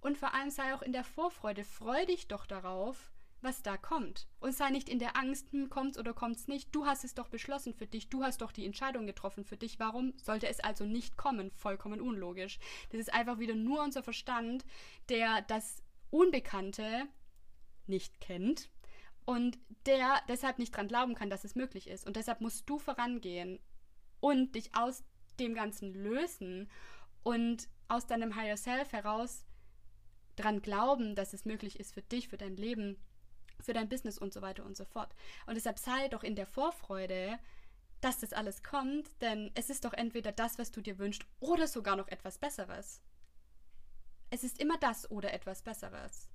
[0.00, 3.12] Und vor allem sei auch in der Vorfreude, freu dich doch darauf,
[3.42, 4.28] was da kommt.
[4.40, 6.74] Und sei nicht in der Angst, hm, kommt's oder kommt's nicht.
[6.74, 9.78] Du hast es doch beschlossen für dich, du hast doch die Entscheidung getroffen für dich.
[9.78, 11.50] Warum sollte es also nicht kommen?
[11.52, 12.58] Vollkommen unlogisch.
[12.90, 14.64] Das ist einfach wieder nur unser Verstand,
[15.08, 17.06] der das Unbekannte
[17.86, 18.70] nicht kennt
[19.24, 22.06] und der deshalb nicht dran glauben kann, dass es möglich ist.
[22.06, 23.60] Und deshalb musst du vorangehen
[24.20, 25.04] und dich aus
[25.38, 26.70] dem Ganzen lösen
[27.22, 29.44] und aus deinem Higher Self heraus
[30.36, 32.96] dran glauben, dass es möglich ist für dich, für dein Leben,
[33.60, 35.14] für dein Business und so weiter und so fort.
[35.46, 37.38] Und deshalb sei doch in der Vorfreude,
[38.00, 41.68] dass das alles kommt, denn es ist doch entweder das, was du dir wünschst, oder
[41.68, 43.00] sogar noch etwas Besseres.
[44.30, 46.28] Es ist immer das oder etwas Besseres.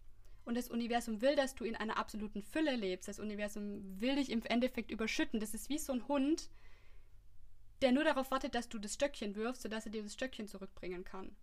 [0.45, 3.09] Und das Universum will, dass du in einer absoluten Fülle lebst.
[3.09, 5.41] Das Universum will dich im Endeffekt überschütten.
[5.41, 6.49] Das ist wie so ein Hund,
[7.81, 11.03] der nur darauf wartet, dass du das Stöckchen wirfst, sodass er dir das Stöckchen zurückbringen
[11.03, 11.35] kann.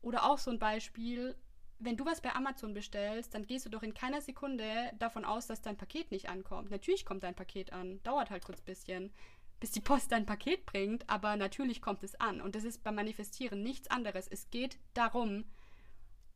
[0.00, 1.36] Oder auch so ein Beispiel,
[1.78, 5.46] wenn du was bei Amazon bestellst, dann gehst du doch in keiner Sekunde davon aus,
[5.46, 6.70] dass dein Paket nicht ankommt.
[6.70, 9.12] Natürlich kommt dein Paket an, dauert halt kurz ein bisschen,
[9.58, 12.40] bis die Post dein Paket bringt, aber natürlich kommt es an.
[12.40, 14.28] Und das ist beim Manifestieren nichts anderes.
[14.28, 15.44] Es geht darum,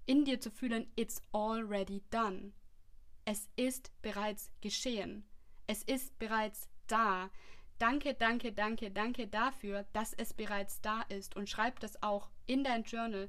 [0.04, 2.52] in dir zu fühlen, it's already done.
[3.24, 5.24] Es ist bereits geschehen.
[5.66, 7.30] Es ist bereits da.
[7.78, 11.36] Danke, danke, danke, danke dafür, dass es bereits da ist.
[11.36, 13.28] Und schreib das auch in dein Journal.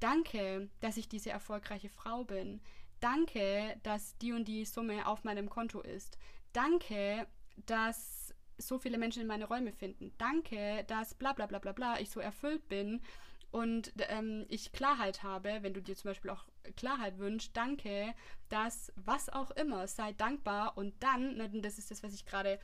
[0.00, 2.60] Danke, dass ich diese erfolgreiche Frau bin.
[3.00, 6.18] Danke, dass die und die Summe auf meinem Konto ist.
[6.52, 7.26] Danke,
[7.66, 10.12] dass so viele Menschen in meine Räume finden.
[10.18, 13.02] Danke, dass bla bla bla bla bla ich so erfüllt bin
[13.50, 18.14] und ähm, ich Klarheit habe, wenn du dir zum Beispiel auch Klarheit wünschst, danke,
[18.48, 22.58] dass was auch immer, sei dankbar und dann, das ist das, was ich gerade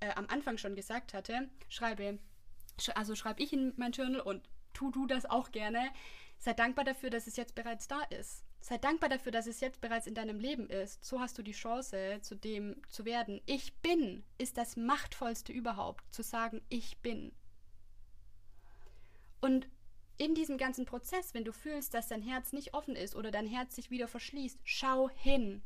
[0.00, 2.18] äh, am Anfang schon gesagt hatte, schreibe,
[2.80, 5.90] sch also schreibe ich in mein Journal und tu du das auch gerne,
[6.38, 8.44] Sei dankbar dafür, dass es jetzt bereits da ist.
[8.60, 11.04] Sei dankbar dafür, dass es jetzt bereits in deinem Leben ist.
[11.04, 13.40] So hast du die Chance, zu dem zu werden.
[13.46, 17.32] Ich bin ist das machtvollste überhaupt, zu sagen, ich bin.
[19.40, 19.68] Und
[20.16, 23.46] in diesem ganzen Prozess, wenn du fühlst, dass dein Herz nicht offen ist oder dein
[23.46, 25.62] Herz sich wieder verschließt, schau hin.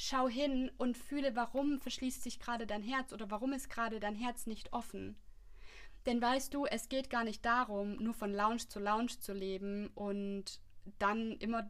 [0.00, 4.14] Schau hin und fühle, warum verschließt sich gerade dein Herz oder warum ist gerade dein
[4.14, 5.16] Herz nicht offen.
[6.06, 9.88] Denn weißt du, es geht gar nicht darum, nur von Lounge zu Lounge zu leben
[9.96, 10.60] und
[11.00, 11.68] dann immer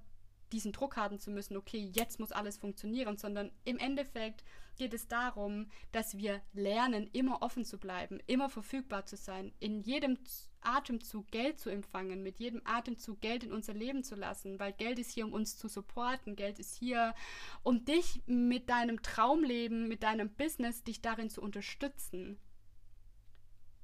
[0.52, 4.44] diesen Druck haben zu müssen, okay, jetzt muss alles funktionieren, sondern im Endeffekt
[4.76, 9.80] geht es darum, dass wir lernen, immer offen zu bleiben, immer verfügbar zu sein, in
[9.80, 10.18] jedem
[10.62, 14.98] Atemzug Geld zu empfangen, mit jedem Atemzug Geld in unser Leben zu lassen, weil Geld
[14.98, 17.14] ist hier, um uns zu supporten, Geld ist hier,
[17.62, 22.38] um dich mit deinem Traumleben, mit deinem Business, dich darin zu unterstützen.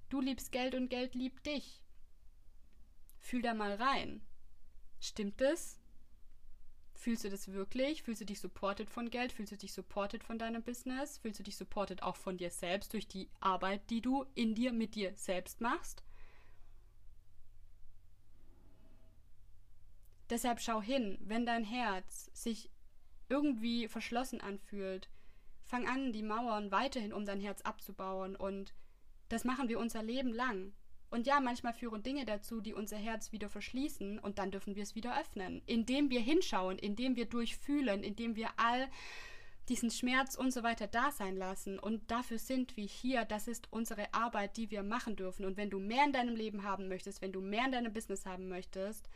[0.09, 1.83] Du liebst Geld und Geld liebt dich.
[3.19, 4.21] Fühl da mal rein.
[5.01, 5.79] Stimmt es?
[6.95, 8.03] Fühlst du das wirklich?
[8.03, 9.33] Fühlst du dich supported von Geld?
[9.33, 11.19] Fühlst du dich supported von deinem Business?
[11.19, 14.73] Fühlst du dich supported auch von dir selbst durch die Arbeit, die du in dir
[14.73, 16.03] mit dir selbst machst?
[20.31, 22.71] Deshalb schau hin, wenn dein Herz sich
[23.29, 25.09] irgendwie verschlossen anfühlt,
[25.65, 28.75] fang an, die Mauern weiterhin um dein Herz abzubauen und
[29.29, 30.73] das machen wir unser Leben lang.
[31.11, 34.83] Und ja, manchmal führen Dinge dazu, die unser Herz wieder verschließen und dann dürfen wir
[34.83, 38.89] es wieder öffnen, indem wir hinschauen, indem wir durchfühlen, indem wir all
[39.69, 41.79] diesen Schmerz und so weiter da sein lassen.
[41.79, 43.25] Und dafür sind wir hier.
[43.25, 45.45] Das ist unsere Arbeit, die wir machen dürfen.
[45.45, 48.27] Und wenn du mehr in deinem Leben haben möchtest, wenn du mehr in deinem Business
[48.27, 49.09] haben möchtest,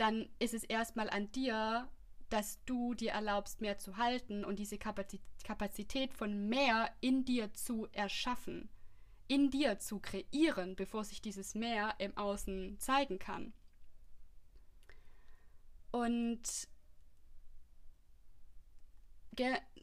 [0.00, 1.88] dann ist es erstmal an dir,
[2.28, 7.88] dass du dir erlaubst, mehr zu halten und diese Kapazität von mehr in dir zu
[7.92, 8.70] erschaffen
[9.30, 13.52] in dir zu kreieren, bevor sich dieses Meer im Außen zeigen kann.
[15.92, 16.42] Und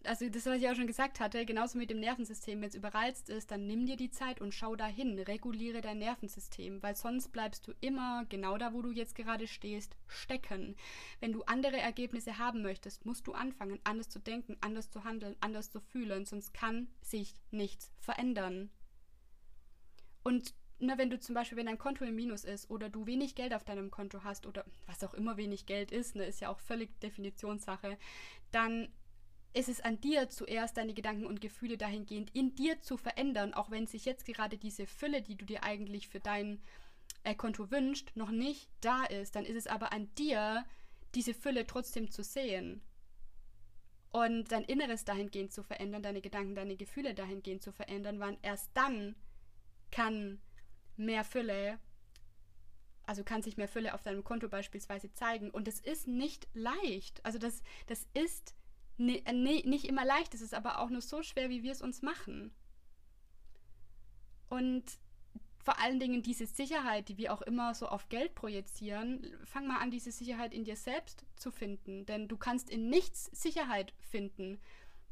[0.03, 3.29] also das, was ich auch schon gesagt hatte, genauso mit dem Nervensystem, wenn es überreizt
[3.29, 7.67] ist, dann nimm dir die Zeit und schau dahin, reguliere dein Nervensystem, weil sonst bleibst
[7.67, 10.75] du immer genau da, wo du jetzt gerade stehst, stecken.
[11.19, 15.35] Wenn du andere Ergebnisse haben möchtest, musst du anfangen, anders zu denken, anders zu handeln,
[15.41, 18.69] anders zu fühlen, sonst kann sich nichts verändern.
[20.23, 23.35] Und ne, wenn du zum Beispiel, wenn dein Konto im Minus ist oder du wenig
[23.35, 26.49] Geld auf deinem Konto hast oder was auch immer wenig Geld ist, ne, ist ja
[26.49, 27.97] auch völlig Definitionssache,
[28.51, 28.89] dann
[29.53, 33.71] ist es an dir zuerst deine Gedanken und Gefühle dahingehend in dir zu verändern, auch
[33.71, 36.61] wenn sich jetzt gerade diese Fülle, die du dir eigentlich für dein
[37.23, 40.65] äh, Konto wünscht, noch nicht da ist, dann ist es aber an dir,
[41.15, 42.81] diese Fülle trotzdem zu sehen
[44.11, 48.69] und dein Inneres dahingehend zu verändern, deine Gedanken, deine Gefühle dahingehend zu verändern, wann erst
[48.73, 49.15] dann
[49.91, 50.39] kann
[50.95, 51.79] mehr Fülle,
[53.03, 55.49] also kann sich mehr Fülle auf deinem Konto beispielsweise zeigen.
[55.49, 57.23] Und das ist nicht leicht.
[57.25, 58.55] Also das, das ist
[58.97, 61.81] ne, ne, nicht immer leicht, es ist aber auch nur so schwer, wie wir es
[61.81, 62.51] uns machen.
[64.49, 64.83] Und
[65.67, 69.79] vor allen Dingen diese Sicherheit, die wir auch immer so auf Geld projizieren, fang mal
[69.79, 72.05] an, diese Sicherheit in dir selbst zu finden.
[72.05, 74.61] Denn du kannst in nichts Sicherheit finden.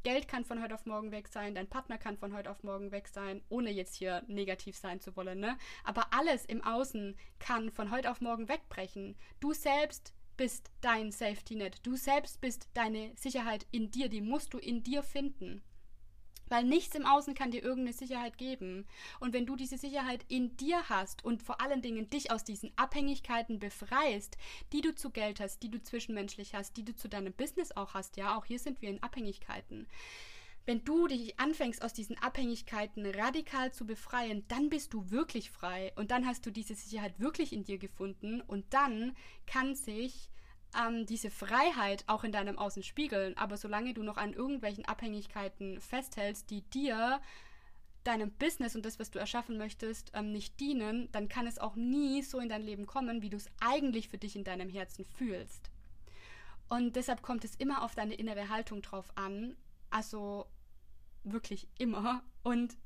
[0.04, 2.92] Geld kann von heute auf morgen weg sein, dein Partner kann von heute auf morgen
[2.92, 5.58] weg sein, ohne jetzt hier negativ sein zu wollen, ne?
[5.84, 9.18] Aber alles im Außen kann von heute auf morgen wegbrechen.
[9.40, 11.80] Du selbst bist dein Safety Net.
[11.84, 15.62] Du selbst bist deine Sicherheit in dir, die musst du in dir finden.
[16.48, 18.86] Weil nichts im Außen kann dir irgendeine Sicherheit geben.
[19.20, 22.72] Und wenn du diese Sicherheit in dir hast und vor allen Dingen dich aus diesen
[22.76, 24.38] Abhängigkeiten befreist,
[24.72, 27.94] die du zu Geld hast, die du zwischenmenschlich hast, die du zu deinem Business auch
[27.96, 29.88] hast, ja, auch hier sind wir in Abhängigkeiten.
[30.66, 35.94] Wenn du dich anfängst, aus diesen Abhängigkeiten radikal zu befreien, dann bist du wirklich frei
[35.96, 40.30] und dann hast du diese Sicherheit wirklich in dir gefunden und dann kann sich
[40.76, 43.38] ähm, diese Freiheit auch in deinem Außen spiegeln.
[43.38, 47.22] Aber solange du noch an irgendwelchen Abhängigkeiten festhältst, die dir
[48.04, 51.76] deinem Business und das, was du erschaffen möchtest, ähm, nicht dienen, dann kann es auch
[51.76, 55.06] nie so in dein Leben kommen, wie du es eigentlich für dich in deinem Herzen
[55.06, 55.70] fühlst.
[56.70, 59.56] Und deshalb kommt es immer auf deine innere Haltung drauf an.
[59.90, 60.48] Also
[61.26, 62.24] wirklich immer.
[62.44, 62.78] Und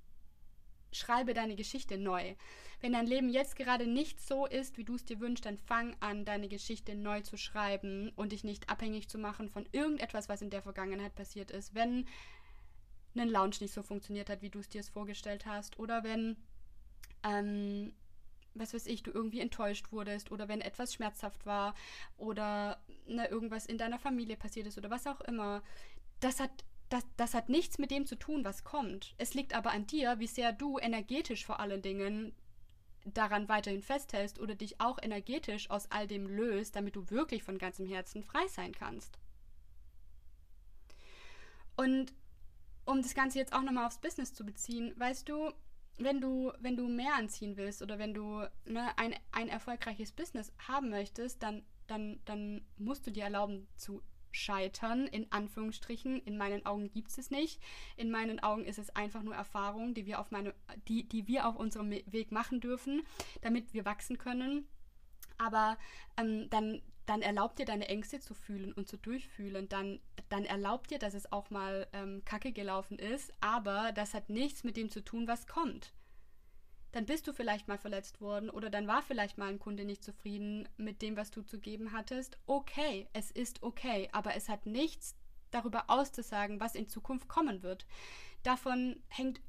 [0.92, 2.36] schreibe deine Geschichte neu.
[2.82, 5.96] Wenn dein Leben jetzt gerade nicht so ist, wie du es dir wünschst, dann fang
[6.00, 10.42] an, deine Geschichte neu zu schreiben und dich nicht abhängig zu machen von irgendetwas, was
[10.42, 11.76] in der Vergangenheit passiert ist.
[11.76, 12.06] Wenn
[13.16, 16.38] ein Lounge nicht so funktioniert hat, wie du es dir vorgestellt hast, oder wenn,
[17.24, 17.94] ähm,
[18.54, 21.76] was weiß ich, du irgendwie enttäuscht wurdest, oder wenn etwas schmerzhaft war,
[22.18, 25.62] oder ne, irgendwas in deiner Familie passiert ist, oder was auch immer.
[26.22, 29.14] Das hat das, das hat nichts mit dem zu tun, was kommt.
[29.18, 32.34] Es liegt aber an dir, wie sehr du energetisch vor allen Dingen
[33.06, 37.58] daran weiterhin festhältst oder dich auch energetisch aus all dem löst, damit du wirklich von
[37.58, 39.18] ganzem Herzen frei sein kannst.
[41.78, 42.14] Und
[42.86, 45.52] um das Ganze jetzt auch nochmal aufs Business zu beziehen, weißt du,
[45.98, 50.52] wenn du, wenn du mehr anziehen willst oder wenn du ne, ein, ein erfolgreiches Business
[50.68, 54.02] haben möchtest, dann, dann, dann musst du dir erlauben zu
[54.32, 56.22] Scheitern, in Anführungsstrichen.
[56.24, 57.62] In meinen Augen gibt es nicht.
[57.98, 60.54] In meinen Augen ist es einfach nur Erfahrung, die wir auf, meine,
[60.88, 63.04] die, die wir auf unserem Weg machen dürfen,
[63.42, 64.68] damit wir wachsen können.
[65.38, 65.78] Aber
[66.18, 69.70] ähm, dann, dann erlaubt dir deine Ängste zu fühlen und zu durchfühlen.
[69.70, 70.00] Dann,
[70.30, 73.34] dann erlaubt dir, dass es auch mal ähm, kacke gelaufen ist.
[73.42, 75.94] Aber das hat nichts mit dem zu tun, was kommt
[76.92, 80.04] dann bist du vielleicht mal verletzt worden oder dann war vielleicht mal ein Kunde nicht
[80.04, 82.38] zufrieden mit dem, was du zu geben hattest.
[82.48, 85.16] Okay, es ist okay, aber es hat nichts
[85.52, 87.86] darüber auszusagen, was in Zukunft kommen wird.
[88.44, 89.42] Davon hängt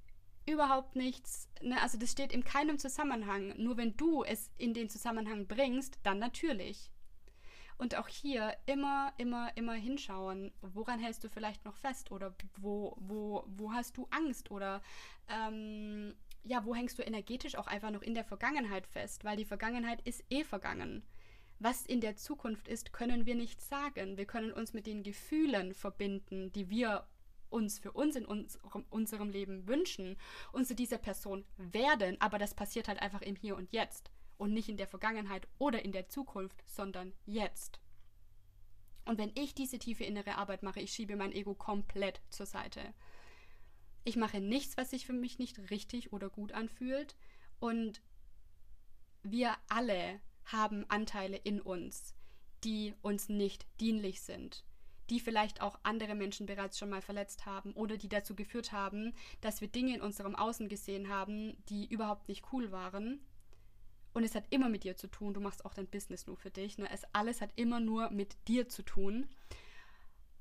[0.47, 1.81] überhaupt nichts, ne?
[1.81, 3.55] also das steht in keinem Zusammenhang.
[3.57, 6.91] Nur wenn du es in den Zusammenhang bringst, dann natürlich.
[7.79, 12.95] Und auch hier immer, immer, immer hinschauen, woran hältst du vielleicht noch fest oder wo,
[13.01, 14.83] wo, wo hast du Angst oder
[15.29, 19.25] ähm, ja, wo hängst du energetisch auch einfach noch in der Vergangenheit fest?
[19.25, 21.03] Weil die Vergangenheit ist eh vergangen.
[21.59, 24.17] Was in der Zukunft ist, können wir nicht sagen.
[24.17, 27.07] Wir können uns mit den Gefühlen verbinden, die wir
[27.51, 30.17] uns für uns in unserem, unserem Leben wünschen
[30.53, 34.55] und zu dieser Person werden, aber das passiert halt einfach im Hier und Jetzt und
[34.55, 37.81] nicht in der Vergangenheit oder in der Zukunft, sondern jetzt.
[39.05, 42.95] Und wenn ich diese tiefe innere Arbeit mache, ich schiebe mein Ego komplett zur Seite.
[44.05, 47.17] Ich mache nichts, was sich für mich nicht richtig oder gut anfühlt.
[47.59, 48.01] Und
[49.23, 52.15] wir alle haben Anteile in uns,
[52.65, 54.65] die uns nicht dienlich sind,
[55.11, 59.13] die vielleicht auch andere Menschen bereits schon mal verletzt haben oder die dazu geführt haben,
[59.41, 63.21] dass wir Dinge in unserem Außen gesehen haben, die überhaupt nicht cool waren.
[64.13, 65.35] Und es hat immer mit dir zu tun.
[65.35, 66.79] Du machst auch dein Business nur für dich.
[66.79, 66.89] Ne?
[66.91, 69.29] Es alles hat immer nur mit dir zu tun.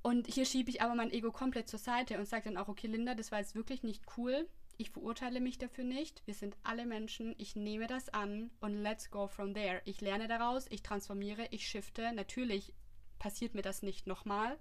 [0.01, 2.87] Und hier schiebe ich aber mein Ego komplett zur Seite und sage dann auch, okay,
[2.87, 4.47] Linda, das war jetzt wirklich nicht cool.
[4.77, 6.25] Ich verurteile mich dafür nicht.
[6.25, 7.35] Wir sind alle Menschen.
[7.37, 9.81] Ich nehme das an und let's go from there.
[9.83, 12.13] Ich lerne daraus, ich transformiere, ich shifte.
[12.13, 12.73] Natürlich
[13.19, 14.57] passiert mir das nicht nochmal.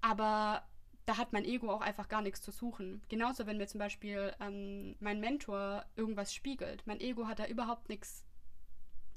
[0.00, 0.64] Aber
[1.04, 3.02] da hat mein Ego auch einfach gar nichts zu suchen.
[3.08, 6.86] Genauso, wenn mir zum Beispiel ähm, mein Mentor irgendwas spiegelt.
[6.86, 8.24] Mein Ego hat da überhaupt nichts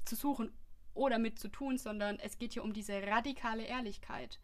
[0.04, 0.52] zu suchen
[0.94, 4.40] oder mit zu tun, sondern es geht hier um diese radikale Ehrlichkeit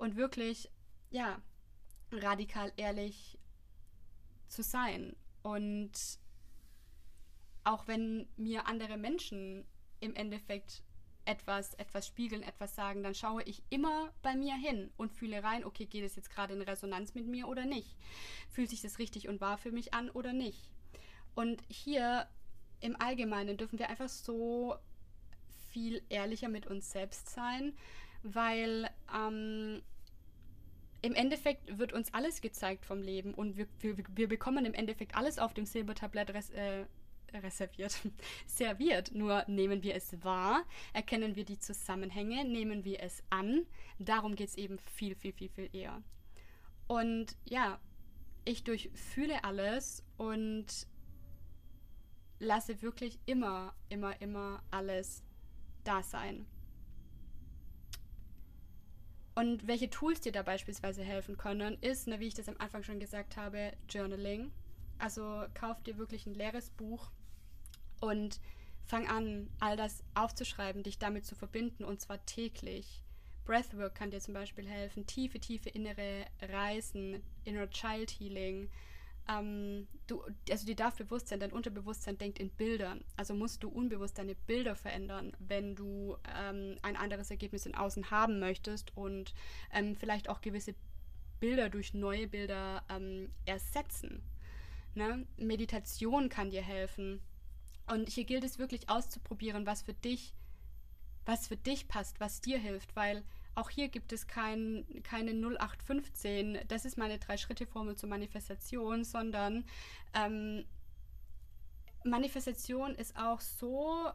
[0.00, 0.70] und wirklich,
[1.10, 1.40] ja,
[2.10, 3.38] radikal ehrlich
[4.48, 5.14] zu sein.
[5.42, 5.92] Und
[7.64, 9.66] auch wenn mir andere Menschen
[10.00, 10.82] im Endeffekt
[11.26, 15.64] etwas, etwas spiegeln, etwas sagen, dann schaue ich immer bei mir hin und fühle rein,
[15.64, 17.94] okay, geht es jetzt gerade in Resonanz mit mir oder nicht?
[18.48, 20.72] Fühlt sich das richtig und wahr für mich an oder nicht?
[21.34, 22.26] Und hier
[22.80, 24.76] im Allgemeinen dürfen wir einfach so
[25.68, 27.76] viel ehrlicher mit uns selbst sein,
[28.22, 29.82] weil ähm,
[31.02, 35.14] im Endeffekt wird uns alles gezeigt vom Leben und wir, wir, wir bekommen im Endeffekt
[35.16, 36.84] alles auf dem Silbertablett res, äh,
[37.32, 37.98] reserviert,
[38.46, 39.14] serviert.
[39.14, 43.66] Nur nehmen wir es wahr, erkennen wir die Zusammenhänge, nehmen wir es an.
[43.98, 46.02] Darum geht es eben viel, viel, viel, viel eher.
[46.86, 47.78] Und ja,
[48.44, 50.66] ich durchfühle alles und
[52.40, 55.22] lasse wirklich immer, immer, immer alles
[55.84, 56.46] da sein.
[59.34, 63.00] Und welche Tools dir da beispielsweise helfen können, ist, wie ich das am Anfang schon
[63.00, 64.50] gesagt habe, Journaling.
[64.98, 67.10] Also kauf dir wirklich ein leeres Buch
[68.00, 68.40] und
[68.84, 73.02] fang an, all das aufzuschreiben, dich damit zu verbinden und zwar täglich.
[73.44, 78.68] Breathwork kann dir zum Beispiel helfen, tiefe, tiefe innere Reisen, Inner Child Healing,
[79.28, 83.04] ähm, du, also dir darf bewusst sein, dein Unterbewusstsein denkt in Bildern.
[83.16, 88.10] Also musst du unbewusst deine Bilder verändern, wenn du ähm, ein anderes Ergebnis in Außen
[88.10, 89.34] haben möchtest und
[89.72, 90.74] ähm, vielleicht auch gewisse
[91.38, 94.22] Bilder durch neue Bilder ähm, ersetzen.
[94.94, 95.26] Ne?
[95.36, 97.20] Meditation kann dir helfen.
[97.86, 100.34] Und hier gilt es wirklich auszuprobieren, was für dich,
[101.24, 103.24] was für dich passt, was dir hilft, weil
[103.60, 109.64] auch hier gibt es kein, keine 0815, das ist meine Drei-Schritte-Formel zur Manifestation, sondern
[110.14, 110.64] ähm,
[112.04, 114.10] Manifestation ist auch so,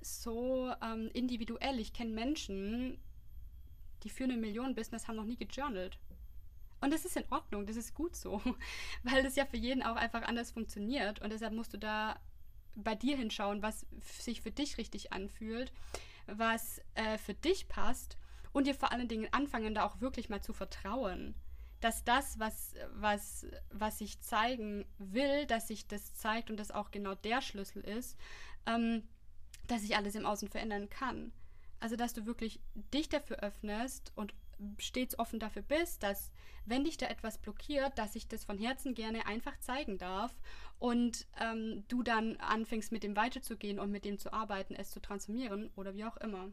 [0.00, 1.78] so ähm, individuell.
[1.78, 2.98] Ich kenne Menschen,
[4.02, 5.98] die für eine Million Business haben noch nie gejournalt.
[6.80, 8.40] Und das ist in Ordnung, das ist gut so,
[9.02, 11.20] weil das ja für jeden auch einfach anders funktioniert.
[11.20, 12.18] Und deshalb musst du da
[12.74, 15.72] bei dir hinschauen, was sich für dich richtig anfühlt,
[16.26, 18.16] was äh, für dich passt
[18.56, 21.34] und dir vor allen Dingen anfangen, da auch wirklich mal zu vertrauen.
[21.82, 26.90] Dass das, was, was, was ich zeigen will, dass sich das zeigt und das auch
[26.90, 28.16] genau der Schlüssel ist,
[28.64, 29.02] ähm,
[29.66, 31.32] dass ich alles im Außen verändern kann.
[31.80, 32.58] Also, dass du wirklich
[32.94, 34.32] dich dafür öffnest und
[34.78, 36.32] stets offen dafür bist, dass
[36.64, 40.34] wenn dich da etwas blockiert, dass ich das von Herzen gerne einfach zeigen darf
[40.78, 45.00] und ähm, du dann anfängst mit dem weiterzugehen und mit dem zu arbeiten, es zu
[45.00, 46.48] transformieren oder wie auch immer.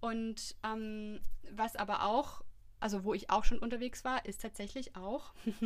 [0.00, 1.20] Und ähm,
[1.50, 2.42] was aber auch,
[2.80, 5.32] also wo ich auch schon unterwegs war, ist tatsächlich auch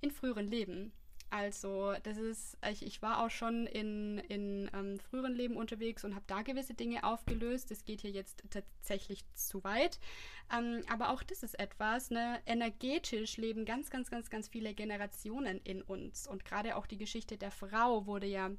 [0.00, 0.92] in früheren Leben.
[1.28, 6.14] Also, das ist, ich, ich war auch schon in, in ähm, früheren Leben unterwegs und
[6.14, 7.70] habe da gewisse Dinge aufgelöst.
[7.70, 9.98] Das geht hier jetzt tatsächlich zu weit.
[10.56, 12.40] Ähm, aber auch das ist etwas, ne?
[12.46, 16.28] energetisch leben ganz, ganz, ganz, ganz viele Generationen in uns.
[16.28, 18.52] Und gerade auch die Geschichte der Frau wurde ja,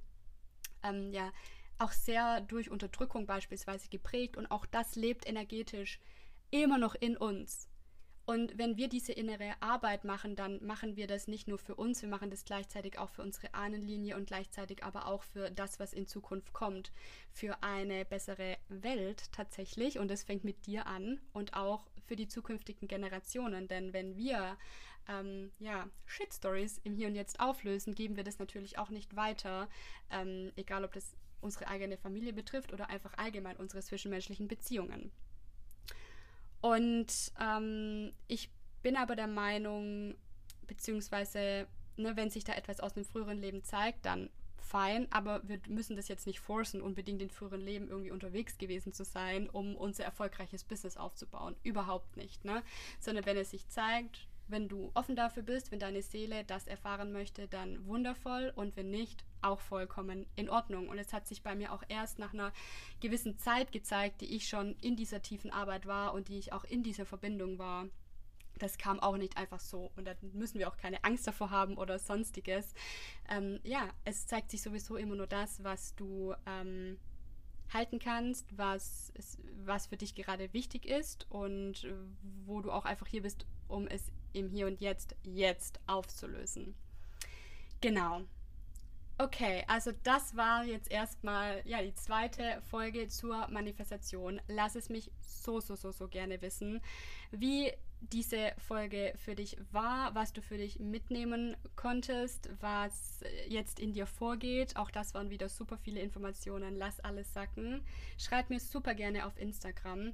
[0.83, 1.31] ähm, ja
[1.79, 5.99] auch sehr durch Unterdrückung beispielsweise geprägt und auch das lebt energetisch
[6.51, 7.69] immer noch in uns.
[8.29, 12.01] Und wenn wir diese innere Arbeit machen, dann machen wir das nicht nur für uns,
[12.01, 15.93] wir machen das gleichzeitig auch für unsere Ahnenlinie und gleichzeitig aber auch für das, was
[15.93, 16.91] in Zukunft kommt,
[17.31, 19.97] für eine bessere Welt tatsächlich.
[19.97, 23.69] Und das fängt mit dir an und auch für die zukünftigen Generationen.
[23.69, 24.57] Denn wenn wir
[25.07, 29.69] ähm, ja, Shit-Stories im Hier und Jetzt auflösen, geben wir das natürlich auch nicht weiter,
[30.11, 31.15] ähm, egal ob das
[31.47, 35.11] unsere eigene Familie betrifft oder einfach allgemein unsere zwischenmenschlichen Beziehungen.
[36.61, 38.49] Und ähm, ich
[38.83, 40.15] bin aber der Meinung,
[40.67, 45.59] beziehungsweise, ne, wenn sich da etwas aus dem früheren Leben zeigt, dann fein, aber wir
[45.69, 49.77] müssen das jetzt nicht forcen, unbedingt in früheren Leben irgendwie unterwegs gewesen zu sein, um
[49.77, 51.55] unser erfolgreiches Business aufzubauen.
[51.63, 52.61] Überhaupt nicht, ne?
[52.99, 57.11] Sondern wenn es sich zeigt, wenn du offen dafür bist, wenn deine Seele das erfahren
[57.11, 60.89] möchte, dann wundervoll und wenn nicht, auch vollkommen in Ordnung.
[60.89, 62.51] Und es hat sich bei mir auch erst nach einer
[62.99, 66.63] gewissen Zeit gezeigt, die ich schon in dieser tiefen Arbeit war und die ich auch
[66.63, 67.87] in dieser Verbindung war.
[68.57, 71.77] Das kam auch nicht einfach so und da müssen wir auch keine Angst davor haben
[71.77, 72.73] oder sonstiges.
[73.29, 76.97] Ähm, ja, es zeigt sich sowieso immer nur das, was du ähm,
[77.71, 79.13] halten kannst, was,
[79.63, 81.87] was für dich gerade wichtig ist und
[82.45, 86.75] wo du auch einfach hier bist, um es im Hier und Jetzt jetzt aufzulösen.
[87.81, 88.21] Genau.
[89.19, 94.39] Okay, also das war jetzt erstmal ja die zweite Folge zur Manifestation.
[94.47, 96.81] Lass es mich so so so so gerne wissen,
[97.31, 103.93] wie diese Folge für dich war, was du für dich mitnehmen konntest, was jetzt in
[103.93, 104.75] dir vorgeht.
[104.77, 106.75] Auch das waren wieder super viele Informationen.
[106.75, 107.81] Lass alles sacken.
[108.19, 110.13] Schreib mir super gerne auf Instagram.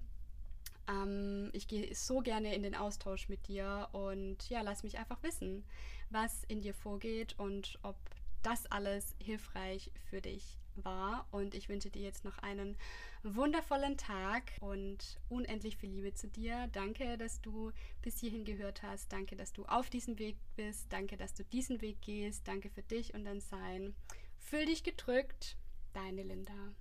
[0.87, 5.21] Ähm, ich gehe so gerne in den Austausch mit dir und ja, lass mich einfach
[5.23, 5.63] wissen,
[6.09, 7.95] was in dir vorgeht und ob
[8.41, 11.27] das alles hilfreich für dich war.
[11.31, 12.77] Und ich wünsche dir jetzt noch einen
[13.23, 16.67] wundervollen Tag und unendlich viel Liebe zu dir.
[16.71, 17.71] Danke, dass du
[18.01, 19.11] bis hierhin gehört hast.
[19.11, 20.91] Danke, dass du auf diesem Weg bist.
[20.91, 22.47] Danke, dass du diesen Weg gehst.
[22.47, 23.95] Danke für dich und dein Sein.
[24.37, 25.57] Fühl dich gedrückt.
[25.93, 26.73] Deine Linda.